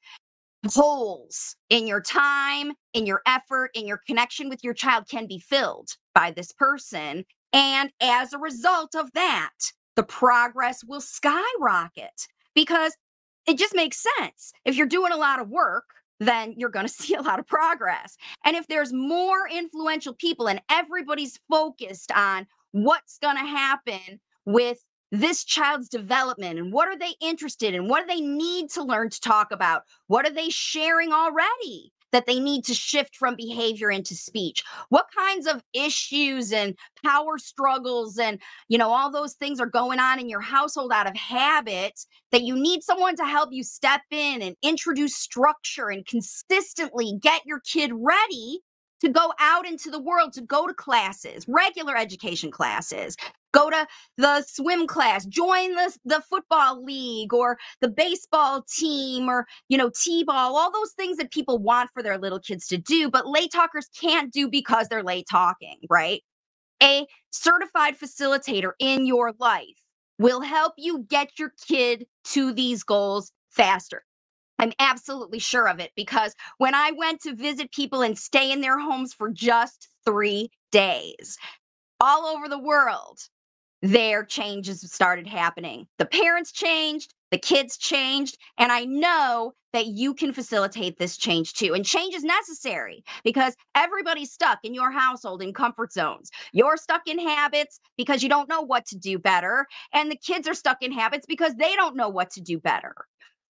holes 0.67 1.55
in 1.69 1.86
your 1.86 2.01
time, 2.01 2.73
in 2.93 3.05
your 3.05 3.21
effort, 3.27 3.69
in 3.75 3.86
your 3.86 4.01
connection 4.07 4.49
with 4.49 4.63
your 4.63 4.73
child 4.73 5.07
can 5.07 5.27
be 5.27 5.38
filled 5.39 5.89
by 6.15 6.31
this 6.31 6.51
person. 6.51 7.25
And 7.51 7.91
as 8.01 8.33
a 8.33 8.39
result 8.39 8.95
of 8.95 9.12
that, 9.13 9.51
the 9.95 10.03
progress 10.03 10.83
will 10.83 11.01
skyrocket 11.01 12.27
because 12.55 12.95
it 13.45 13.57
just 13.57 13.75
makes 13.75 14.03
sense. 14.17 14.53
If 14.65 14.75
you're 14.75 14.88
doing 14.88 15.12
a 15.12 15.17
lot 15.17 15.39
of 15.39 15.49
work, 15.49 15.86
then 16.19 16.55
you're 16.57 16.69
going 16.69 16.88
to 16.88 16.93
see 16.93 17.13
a 17.13 17.21
lot 17.21 17.39
of 17.39 17.45
progress. 17.45 18.17
And 18.43 18.55
if 18.55 18.67
there's 18.67 18.93
more 18.93 19.47
influential 19.47 20.13
people 20.13 20.47
and 20.47 20.62
everybody's 20.71 21.39
focused 21.49 22.12
on 22.12 22.47
what's 22.71 23.19
going 23.19 23.38
to 23.38 23.45
happen 23.45 24.19
with 24.45 24.79
this 25.12 25.43
child's 25.43 25.89
development 25.89 26.58
and 26.58 26.73
what 26.73 26.88
are 26.88 26.97
they 26.97 27.13
interested 27.21 27.75
in? 27.75 27.88
What 27.88 28.08
do 28.08 28.13
they 28.13 28.21
need 28.21 28.71
to 28.71 28.84
learn 28.84 29.10
to 29.12 29.21
talk 29.21 29.51
about? 29.51 29.84
What 30.08 30.25
are 30.25 30.34
they 30.34 30.49
sharing 30.49 31.12
already? 31.12 31.91
that 32.13 32.27
they 32.27 32.39
need 32.39 32.63
to 32.63 32.73
shift 32.73 33.15
from 33.17 33.36
behavior 33.36 33.91
into 33.91 34.15
speech 34.15 34.63
what 34.89 35.08
kinds 35.15 35.45
of 35.47 35.62
issues 35.73 36.53
and 36.53 36.77
power 37.03 37.38
struggles 37.38 38.17
and 38.17 38.39
you 38.69 38.77
know 38.77 38.89
all 38.89 39.12
those 39.12 39.34
things 39.34 39.60
are 39.60 39.65
going 39.65 39.99
on 39.99 40.19
in 40.19 40.29
your 40.29 40.39
household 40.39 40.91
out 40.93 41.08
of 41.08 41.15
habit 41.17 41.99
that 42.32 42.43
you 42.43 42.56
need 42.56 42.84
someone 42.84 43.15
to 43.15 43.25
help 43.25 43.49
you 43.51 43.63
step 43.63 44.01
in 44.12 44.41
and 44.41 44.56
introduce 44.62 45.15
structure 45.15 45.89
and 45.89 46.06
consistently 46.06 47.17
get 47.19 47.41
your 47.45 47.60
kid 47.62 47.91
ready 47.93 48.60
to 49.03 49.09
go 49.09 49.33
out 49.39 49.67
into 49.67 49.91
the 49.91 49.99
world 49.99 50.33
to 50.33 50.41
go 50.41 50.67
to 50.67 50.73
classes 50.73 51.45
regular 51.47 51.95
education 51.95 52.51
classes 52.51 53.15
go 53.53 53.69
to 53.69 53.87
the 54.17 54.41
swim 54.41 54.87
class, 54.87 55.25
join 55.25 55.75
the, 55.75 55.97
the 56.03 56.21
football 56.29 56.83
league 56.83 57.33
or 57.33 57.57
the 57.79 57.87
baseball 57.87 58.63
team 58.63 59.29
or, 59.29 59.47
you 59.69 59.77
know, 59.77 59.89
T-ball, 59.95 60.57
all 60.57 60.71
those 60.71 60.91
things 60.91 61.17
that 61.17 61.31
people 61.31 61.59
want 61.59 61.89
for 61.93 62.03
their 62.03 62.17
little 62.17 62.39
kids 62.39 62.67
to 62.67 62.77
do, 62.77 63.09
but 63.09 63.27
late 63.27 63.51
talkers 63.51 63.87
can't 63.99 64.33
do 64.33 64.49
because 64.49 64.87
they're 64.89 65.03
late 65.03 65.27
talking, 65.29 65.77
right? 65.89 66.21
A 66.81 67.07
certified 67.31 67.97
facilitator 67.97 68.71
in 68.79 69.05
your 69.05 69.33
life 69.39 69.79
will 70.19 70.41
help 70.41 70.73
you 70.77 71.05
get 71.07 71.39
your 71.39 71.53
kid 71.65 72.05
to 72.25 72.51
these 72.53 72.83
goals 72.83 73.31
faster. 73.49 74.03
I'm 74.63 74.71
absolutely 74.80 75.39
sure 75.39 75.67
of 75.67 75.82
it 75.82 75.91
because 75.93 76.34
when 76.58 76.73
I 76.73 76.91
went 76.91 77.21
to 77.23 77.36
visit 77.36 77.73
people 77.73 78.02
and 78.02 78.17
stay 78.17 78.49
in 78.49 78.62
their 78.62 78.80
homes 78.80 79.13
for 79.13 79.30
just 79.30 79.89
three 80.06 80.52
days, 80.71 81.38
all 81.99 82.26
over 82.26 82.47
the 82.47 82.60
world, 82.60 83.19
their 83.82 84.23
changes 84.23 84.89
started 84.89 85.28
happening. 85.28 85.86
The 85.97 86.06
parents 86.06 86.54
changed, 86.54 87.13
the 87.32 87.38
kids 87.38 87.78
changed, 87.78 88.38
and 88.58 88.71
I 88.71 88.86
know 88.86 89.54
that 89.73 89.87
you 89.87 90.13
can 90.13 90.31
facilitate 90.31 90.98
this 90.98 91.17
change 91.17 91.54
too. 91.54 91.73
And 91.73 91.85
change 91.85 92.15
is 92.15 92.23
necessary 92.23 93.04
because 93.25 93.58
everybody's 93.75 94.31
stuck 94.31 94.60
in 94.63 94.73
your 94.73 94.92
household 94.92 95.42
in 95.42 95.52
comfort 95.54 95.92
zones. 95.92 96.31
You're 96.54 96.77
stuck 96.77 97.02
in 97.06 97.19
habits 97.19 97.81
because 97.98 98.23
you 98.23 98.29
don't 98.29 98.48
know 98.48 98.62
what 98.62 98.85
to 98.87 98.98
do 98.98 99.19
better, 99.19 99.67
and 99.94 100.10
the 100.10 100.15
kids 100.15 100.48
are 100.48 100.54
stuck 100.54 100.77
in 100.81 100.94
habits 100.94 101.25
because 101.27 101.56
they 101.56 101.75
don't 101.75 101.98
know 101.98 102.08
what 102.08 102.31
to 102.31 102.42
do 102.42 102.60
better. 102.60 102.96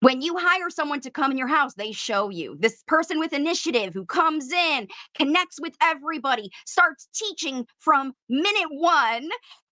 When 0.04 0.22
you 0.22 0.36
hire 0.38 0.70
someone 0.70 1.00
to 1.00 1.10
come 1.10 1.32
in 1.32 1.38
your 1.38 1.48
house, 1.48 1.76
they 1.76 1.94
show 1.94 2.28
you 2.28 2.58
this 2.60 2.84
person 2.88 3.20
with 3.20 3.32
initiative 3.32 3.94
who 3.94 4.06
comes 4.06 4.52
in, 4.52 4.90
connects 5.16 5.62
with 5.62 5.78
everybody, 5.82 6.52
starts 6.66 7.08
teaching 7.16 7.66
from 7.80 8.12
minute 8.28 8.68
one, 8.72 9.30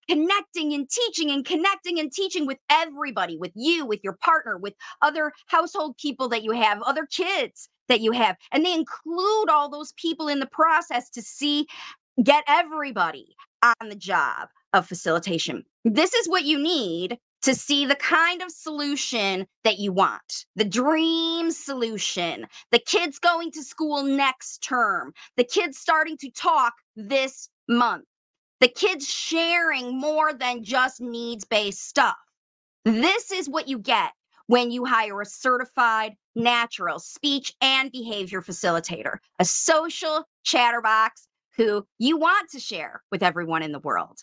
connecting 0.08 0.72
and 0.72 0.88
teaching 0.88 1.32
and 1.32 1.44
connecting 1.44 1.98
and 1.98 2.12
teaching 2.12 2.46
with 2.46 2.58
everybody, 2.70 3.38
with 3.38 3.50
you, 3.56 3.84
with 3.84 3.98
your 4.04 4.12
partner, 4.22 4.56
with 4.56 4.74
other 5.02 5.32
household 5.46 5.96
people 5.98 6.28
that 6.28 6.44
you 6.44 6.52
have, 6.52 6.80
other 6.82 7.06
kids 7.06 7.68
that 7.88 8.00
you 8.00 8.12
have. 8.12 8.36
And 8.52 8.64
they 8.64 8.72
include 8.72 9.50
all 9.50 9.68
those 9.68 9.92
people 9.94 10.28
in 10.28 10.38
the 10.38 10.46
process 10.46 11.10
to 11.10 11.22
see, 11.22 11.66
get 12.22 12.44
everybody 12.46 13.34
on 13.64 13.88
the 13.88 13.96
job 13.96 14.48
of 14.74 14.86
facilitation. 14.86 15.64
This 15.84 16.14
is 16.14 16.28
what 16.28 16.44
you 16.44 16.56
need 16.56 17.18
to 17.42 17.54
see 17.54 17.86
the 17.86 17.94
kind 17.96 18.42
of 18.42 18.50
solution 18.50 19.46
that 19.64 19.78
you 19.78 19.92
want 19.92 20.44
the 20.56 20.64
dream 20.64 21.50
solution, 21.50 22.46
the 22.70 22.78
kids 22.78 23.18
going 23.18 23.50
to 23.52 23.62
school 23.62 24.02
next 24.02 24.62
term, 24.62 25.12
the 25.36 25.44
kids 25.44 25.78
starting 25.78 26.16
to 26.18 26.30
talk 26.30 26.74
this 26.96 27.48
month, 27.68 28.04
the 28.60 28.68
kids 28.68 29.08
sharing 29.08 29.98
more 29.98 30.32
than 30.32 30.62
just 30.62 31.00
needs 31.00 31.44
based 31.44 31.86
stuff. 31.88 32.16
This 32.84 33.30
is 33.30 33.48
what 33.48 33.68
you 33.68 33.78
get 33.78 34.12
when 34.46 34.70
you 34.70 34.84
hire 34.84 35.20
a 35.20 35.26
certified 35.26 36.14
natural 36.34 36.98
speech 36.98 37.54
and 37.60 37.92
behavior 37.92 38.42
facilitator, 38.42 39.18
a 39.38 39.44
social 39.44 40.24
chatterbox 40.44 41.28
who 41.56 41.86
you 41.98 42.16
want 42.16 42.50
to 42.50 42.58
share 42.58 43.02
with 43.10 43.22
everyone 43.22 43.62
in 43.62 43.72
the 43.72 43.78
world. 43.78 44.18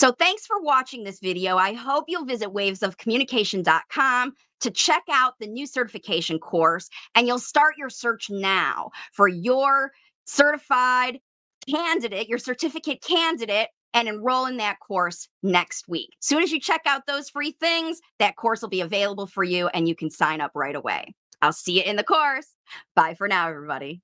So 0.00 0.12
thanks 0.12 0.46
for 0.46 0.58
watching 0.62 1.04
this 1.04 1.20
video. 1.20 1.58
I 1.58 1.74
hope 1.74 2.06
you'll 2.08 2.24
visit 2.24 2.54
wavesofcommunication.com 2.54 4.32
to 4.60 4.70
check 4.70 5.02
out 5.12 5.34
the 5.38 5.46
new 5.46 5.66
certification 5.66 6.38
course 6.38 6.88
and 7.14 7.26
you'll 7.26 7.38
start 7.38 7.74
your 7.76 7.90
search 7.90 8.30
now 8.30 8.92
for 9.12 9.28
your 9.28 9.92
certified 10.24 11.18
candidate, 11.68 12.30
your 12.30 12.38
certificate 12.38 13.02
candidate 13.02 13.68
and 13.92 14.08
enroll 14.08 14.46
in 14.46 14.56
that 14.56 14.80
course 14.80 15.28
next 15.42 15.86
week. 15.86 16.16
As 16.22 16.28
soon 16.28 16.42
as 16.42 16.50
you 16.50 16.60
check 16.60 16.80
out 16.86 17.06
those 17.06 17.28
free 17.28 17.54
things, 17.60 18.00
that 18.20 18.36
course 18.36 18.62
will 18.62 18.70
be 18.70 18.80
available 18.80 19.26
for 19.26 19.44
you 19.44 19.68
and 19.68 19.86
you 19.86 19.94
can 19.94 20.10
sign 20.10 20.40
up 20.40 20.52
right 20.54 20.76
away. 20.76 21.12
I'll 21.42 21.52
see 21.52 21.76
you 21.76 21.82
in 21.82 21.96
the 21.96 22.04
course. 22.04 22.46
Bye 22.96 23.12
for 23.12 23.28
now, 23.28 23.50
everybody. 23.50 24.00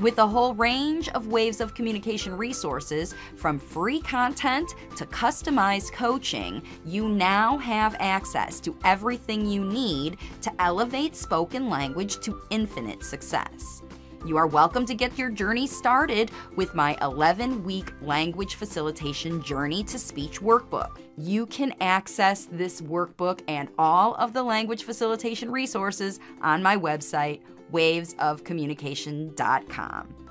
With 0.00 0.16
a 0.16 0.26
whole 0.26 0.54
range 0.54 1.10
of 1.10 1.26
waves 1.26 1.60
of 1.60 1.74
communication 1.74 2.34
resources, 2.34 3.14
from 3.36 3.58
free 3.58 4.00
content 4.00 4.74
to 4.96 5.04
customized 5.04 5.92
coaching, 5.92 6.62
you 6.86 7.06
now 7.06 7.58
have 7.58 7.94
access 8.00 8.60
to 8.60 8.74
everything 8.82 9.44
you 9.44 9.62
need 9.62 10.16
to 10.40 10.50
elevate 10.58 11.14
spoken 11.14 11.68
language 11.68 12.18
to 12.20 12.40
infinite 12.48 13.04
success. 13.04 13.82
You 14.24 14.38
are 14.38 14.46
welcome 14.46 14.86
to 14.86 14.94
get 14.94 15.18
your 15.18 15.28
journey 15.28 15.66
started 15.66 16.30
with 16.56 16.74
my 16.74 16.96
11 17.02 17.62
week 17.62 17.92
language 18.00 18.54
facilitation 18.54 19.42
journey 19.42 19.84
to 19.84 19.98
speech 19.98 20.40
workbook. 20.40 20.96
You 21.18 21.44
can 21.44 21.74
access 21.82 22.46
this 22.50 22.80
workbook 22.80 23.40
and 23.48 23.68
all 23.78 24.14
of 24.14 24.32
the 24.32 24.42
language 24.42 24.84
facilitation 24.84 25.50
resources 25.50 26.20
on 26.40 26.62
my 26.62 26.76
website, 26.76 27.40
wavesofcommunication.com. 27.72 30.29